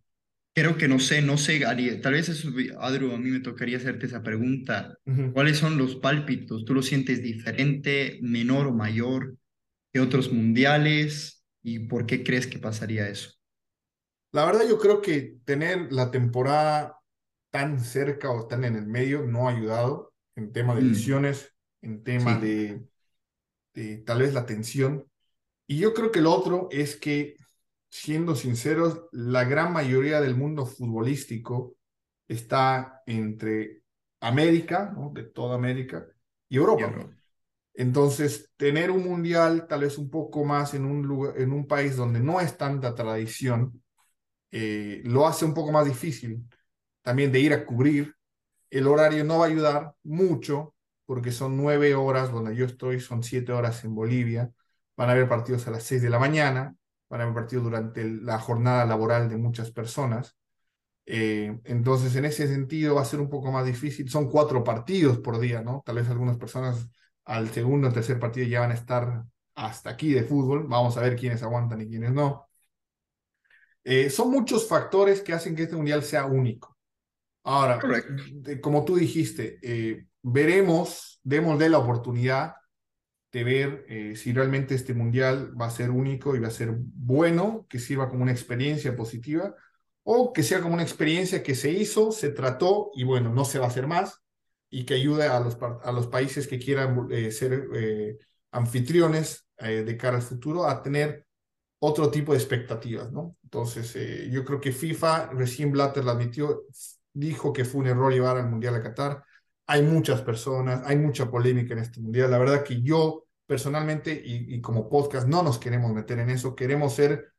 Creo 0.55 0.77
que 0.77 0.87
no 0.87 1.01
sé, 1.01 1.21
no 1.21 1.37
sé, 1.37 1.61
tal 2.01 2.13
vez 2.13 2.29
eso, 2.29 2.49
Adru, 2.79 3.13
a 3.13 3.19
mí 3.19 3.29
me 3.29 3.41
tocaría 3.41 3.77
hacerte 3.77 4.07
esa 4.07 4.23
pregunta. 4.23 4.97
¿Cuáles 5.33 5.59
son 5.59 5.77
los 5.77 5.97
pálpitos? 5.97 6.65
¿Tú 6.65 6.75
lo 6.75 6.83
sientes 6.83 7.23
diferente, 7.23 8.21
menor 8.23 8.69
o 8.69 8.73
mayor 8.73 9.37
que 9.93 9.99
otros 9.99 10.33
mundiales? 10.33 11.45
¿Y 11.61 11.81
por 11.81 12.07
qué 12.07 12.23
crees 12.23 12.47
que 12.47 12.61
pasaría 12.61 13.09
eso? 13.09 13.33
La 14.31 14.45
verdad 14.45 14.69
yo 14.69 14.79
creo 14.79 15.03
que 15.03 15.39
tener 15.45 15.93
la 15.93 16.13
temporada 16.13 17.01
tan 17.51 17.81
cerca 17.81 18.31
o 18.31 18.47
tan 18.47 18.65
en 18.65 18.77
el 18.77 18.87
medio 18.87 19.23
no 19.23 19.49
ha 19.49 19.53
ayudado 19.53 20.13
en 20.37 20.53
tema 20.53 20.77
de 20.77 20.83
mm. 20.83 20.89
lesiones, 20.89 21.55
en 21.83 22.05
tema 22.05 22.39
de, 22.39 22.85
de 23.75 23.99
tal 23.99 24.21
vez 24.21 24.35
la 24.35 24.47
tensión. 24.47 25.05
Y 25.67 25.79
yo 25.79 25.95
creo 25.95 26.13
que 26.13 26.21
lo 26.21 26.33
otro 26.33 26.69
es 26.71 26.97
que 26.97 27.37
siendo 27.95 28.35
sinceros, 28.35 29.05
la 29.13 29.45
gran 29.45 29.73
mayoría 29.73 30.21
del 30.21 30.35
mundo 30.35 30.67
futbolístico 30.67 31.77
está 32.27 33.03
entre 33.07 33.85
América, 34.19 34.93
¿no? 34.93 35.13
de 35.15 35.23
toda 35.23 35.55
América, 35.55 36.05
y 36.49 36.57
Europa. 36.57 36.93
Entonces, 37.73 38.51
tener 38.57 38.91
un 38.91 39.05
mundial 39.05 39.69
tal 39.69 39.83
vez 39.83 39.97
un 39.97 40.11
poco 40.11 40.45
más 40.45 40.75
en 40.75 40.87
un, 40.87 41.03
lugar, 41.07 41.41
en 41.41 41.53
un 41.53 41.69
país 41.69 41.95
donde 41.95 42.19
no 42.19 42.41
es 42.41 42.59
tanta 42.59 42.97
tradición, 42.97 43.81
eh, 44.51 45.01
lo 45.05 45.29
hace 45.29 45.45
un 45.45 45.55
poco 45.55 45.71
más 45.71 45.87
difícil 45.87 46.45
también 47.01 47.31
de 47.31 47.39
ir 47.39 47.53
a 47.53 47.65
cubrir. 47.65 48.13
El 48.71 48.89
horario 48.89 49.23
no 49.23 49.39
va 49.39 49.45
a 49.45 49.49
ayudar 49.49 49.95
mucho 50.03 50.75
porque 51.07 51.31
son 51.31 51.57
nueve 51.57 51.95
horas 51.95 52.33
donde 52.33 52.57
yo 52.57 52.67
estoy, 52.67 52.99
son 52.99 53.23
siete 53.23 53.53
horas 53.53 53.85
en 53.85 53.95
Bolivia. 53.95 54.51
Van 54.97 55.11
a 55.11 55.13
haber 55.13 55.29
partidos 55.29 55.69
a 55.69 55.71
las 55.71 55.85
seis 55.85 56.03
de 56.03 56.11
la 56.11 56.19
mañana 56.19 56.75
van 57.15 57.21
a 57.21 57.25
haber 57.25 57.35
partido 57.35 57.63
durante 57.63 58.05
la 58.05 58.41
jornada 58.41 58.85
laboral 58.85 59.29
de 59.29 59.37
muchas 59.37 59.71
personas. 59.71 60.37
Eh, 61.07 61.61
entonces, 61.63 62.17
en 62.17 62.25
ese 62.25 62.49
sentido 62.49 62.97
va 62.97 63.03
a 63.03 63.05
ser 63.05 63.21
un 63.21 63.31
poco 63.31 63.53
más 63.53 63.65
difícil. 63.65 64.11
Son 64.11 64.29
cuatro 64.29 64.65
partidos 64.65 65.19
por 65.19 65.39
día, 65.39 65.63
¿no? 65.63 65.81
Tal 65.87 65.95
vez 65.95 66.09
algunas 66.09 66.37
personas 66.37 66.89
al 67.25 67.51
segundo 67.51 67.87
o 67.89 67.93
tercer 67.93 68.19
partido 68.19 68.49
ya 68.49 68.61
van 68.61 68.73
a 68.73 68.75
estar 68.75 69.25
hasta 69.55 69.91
aquí 69.91 70.13
de 70.13 70.25
fútbol. 70.25 70.67
Vamos 70.67 70.97
a 70.97 71.03
ver 71.03 71.15
quiénes 71.15 71.41
aguantan 71.45 71.83
y 71.83 71.87
quiénes 71.87 72.13
no. 72.13 72.49
Eh, 73.85 74.11
son 74.11 74.33
muchos 74.33 74.67
factores 74.67 75.21
que 75.23 75.35
hacen 75.35 75.55
que 75.55 75.63
este 75.65 75.77
mundial 75.77 76.03
sea 76.03 76.27
único. 76.27 76.77
Ahora, 77.45 77.79
como 78.61 78.85
tú 78.85 78.97
dijiste, 78.97 79.61
eh, 79.63 80.07
veremos, 80.21 81.21
démosle 81.23 81.69
la 81.69 81.79
oportunidad 81.79 82.55
de 83.35 83.43
ver 83.43 83.85
eh, 83.89 84.15
si 84.15 84.33
realmente 84.33 84.77
este 84.77 84.95
mundial 84.95 85.61
va 85.61 85.67
a 85.67 85.71
ser 85.71 85.91
único 85.91 86.37
y 86.37 86.39
va 86.39 86.47
a 86.47 86.53
ser 86.53 86.71
bueno, 86.73 87.67
que 87.69 87.81
sirva 87.81 88.09
como 88.09 88.23
una 88.23 88.31
experiencia 88.31 88.95
positiva, 88.95 89.57
o 90.05 90.33
que 90.33 90.45
sea 90.45 90.61
como 90.61 90.75
una 90.75 90.85
experiencia 90.85 91.43
que 91.43 91.57
se 91.57 91.71
hizo, 91.73 92.13
se 92.13 92.31
trató 92.31 92.93
y 92.95 93.03
bueno, 93.03 93.35
no 93.35 93.45
se 93.45 93.59
va 93.59 93.65
a 93.65 93.69
hacer 93.69 93.89
más, 93.89 94.23
y 94.71 94.85
que 94.85 94.95
ayude 94.95 95.27
a 95.27 95.41
los, 95.41 95.59
a 95.61 95.91
los 95.91 96.07
países 96.07 96.47
que 96.47 96.61
quieran 96.61 97.09
eh, 97.11 97.33
ser 97.33 97.69
eh, 97.75 98.19
anfitriones 98.53 99.43
de 99.59 99.97
cara 99.97 100.17
al 100.17 100.23
futuro 100.23 100.67
a 100.67 100.83
tener 100.83 101.27
otro 101.79 102.11
tipo 102.11 102.33
de 102.33 102.39
expectativas, 102.39 103.13
¿no? 103.13 103.37
Entonces, 103.45 103.97
yo 104.31 104.45
creo 104.45 104.61
que 104.61 104.73
FIFA, 104.73 105.31
recién 105.33 105.71
Blatter 105.71 106.05
lo 106.05 106.11
admitió, 106.11 106.65
dijo 107.13 107.53
que 107.53 107.65
fue 107.65 107.83
un 107.83 107.87
error 107.87 108.13
llevar 108.13 108.37
al 108.37 108.51
Mundial 108.51 108.75
a 108.75 108.83
Qatar. 108.83 109.25
Hay 109.67 109.83
muchas 109.83 110.23
personas, 110.23 110.83
hay 110.85 110.97
mucha 110.97 111.31
polémica 111.31 111.73
en 111.73 111.81
este 111.81 112.01
Mundial. 112.01 112.31
La 112.33 112.39
verdad 112.39 112.65
que 112.65 112.83
yo 112.83 113.24
personalmente 113.47 114.21
y, 114.25 114.61
como 114.61 114.89
podcast 114.89 115.29
no 115.29 115.43
nos 115.43 115.59
queremos 115.59 115.93
meter 115.93 116.19
en 116.19 116.31
eso, 116.31 116.55
queremos 116.55 116.95
ser 116.95 117.33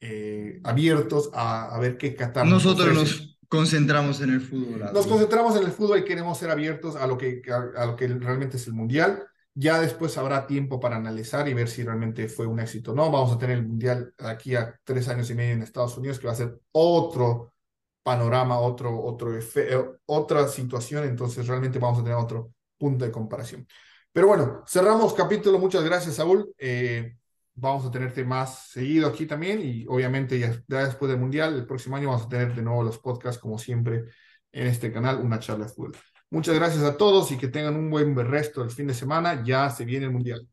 eh, 0.00 0.60
abiertos 0.64 1.30
a, 1.34 1.78
ver 1.80 1.98
qué 1.98 2.14
Qatar. 2.14 2.46
Nosotros 2.46 2.94
nos 2.94 3.38
concentramos 3.48 4.20
en 4.20 4.30
el 4.30 4.40
fútbol. 4.40 4.90
Nos 4.92 5.06
concentramos 5.06 5.56
en 5.56 5.64
el 5.64 5.72
fútbol 5.72 5.98
y 5.98 6.04
queremos 6.04 6.38
ser 6.38 6.50
abiertos 6.50 6.96
a 6.96 7.06
lo 7.06 7.18
que, 7.18 7.42
a, 7.76 7.86
lo 7.86 7.96
que 7.96 8.08
realmente 8.08 8.56
es 8.56 8.66
el 8.66 8.72
mundial. 8.72 9.24
Ya 9.54 9.80
después 9.80 10.16
habrá 10.16 10.46
tiempo 10.46 10.78
para 10.78 10.96
analizar 10.96 11.48
y 11.48 11.54
ver 11.54 11.68
si 11.68 11.82
realmente 11.82 12.28
fue 12.28 12.46
un 12.46 12.60
éxito 12.60 12.92
o 12.92 12.94
no. 12.94 13.10
Vamos 13.10 13.32
a 13.32 13.38
tener 13.38 13.58
el 13.58 13.66
mundial 13.66 14.14
aquí 14.18 14.54
a 14.54 14.78
tres 14.84 15.08
años 15.08 15.28
y 15.30 15.34
medio 15.34 15.52
en 15.52 15.62
Estados 15.62 15.98
Unidos, 15.98 16.18
que 16.18 16.28
va 16.28 16.32
a 16.32 16.36
ser 16.36 16.58
otro 16.72 17.52
panorama, 18.02 18.58
otro, 18.60 18.98
otro 19.02 19.32
otra 20.06 20.48
situación. 20.48 21.04
Entonces 21.04 21.46
realmente 21.46 21.78
vamos 21.78 21.98
a 21.98 22.02
tener 22.04 22.16
otro 22.16 22.54
punto 22.78 23.04
de 23.04 23.10
comparación. 23.10 23.66
Pero 24.12 24.26
bueno, 24.26 24.64
cerramos 24.66 25.14
capítulo. 25.14 25.58
Muchas 25.58 25.84
gracias, 25.84 26.16
Saúl. 26.16 26.52
Eh, 26.58 27.16
vamos 27.54 27.86
a 27.86 27.90
tenerte 27.90 28.24
más 28.24 28.68
seguido 28.70 29.08
aquí 29.08 29.26
también 29.26 29.60
y 29.62 29.86
obviamente 29.86 30.38
ya, 30.38 30.62
después 30.66 31.10
del 31.10 31.20
Mundial, 31.20 31.54
el 31.54 31.66
próximo 31.66 31.96
año 31.96 32.08
vamos 32.08 32.26
a 32.26 32.28
tener 32.28 32.54
de 32.54 32.62
nuevo 32.62 32.82
los 32.82 32.98
podcasts 32.98 33.40
como 33.40 33.58
siempre 33.58 34.04
en 34.52 34.66
este 34.66 34.92
canal, 34.92 35.20
una 35.20 35.38
charla 35.38 35.68
de. 35.68 35.98
Muchas 36.30 36.54
gracias 36.56 36.82
a 36.84 36.96
todos 36.96 37.30
y 37.32 37.38
que 37.38 37.48
tengan 37.48 37.76
un 37.76 37.90
buen 37.90 38.16
resto 38.16 38.62
del 38.62 38.70
fin 38.70 38.86
de 38.86 38.94
semana. 38.94 39.42
Ya 39.44 39.70
se 39.70 39.84
viene 39.84 40.06
el 40.06 40.12
Mundial. 40.12 40.48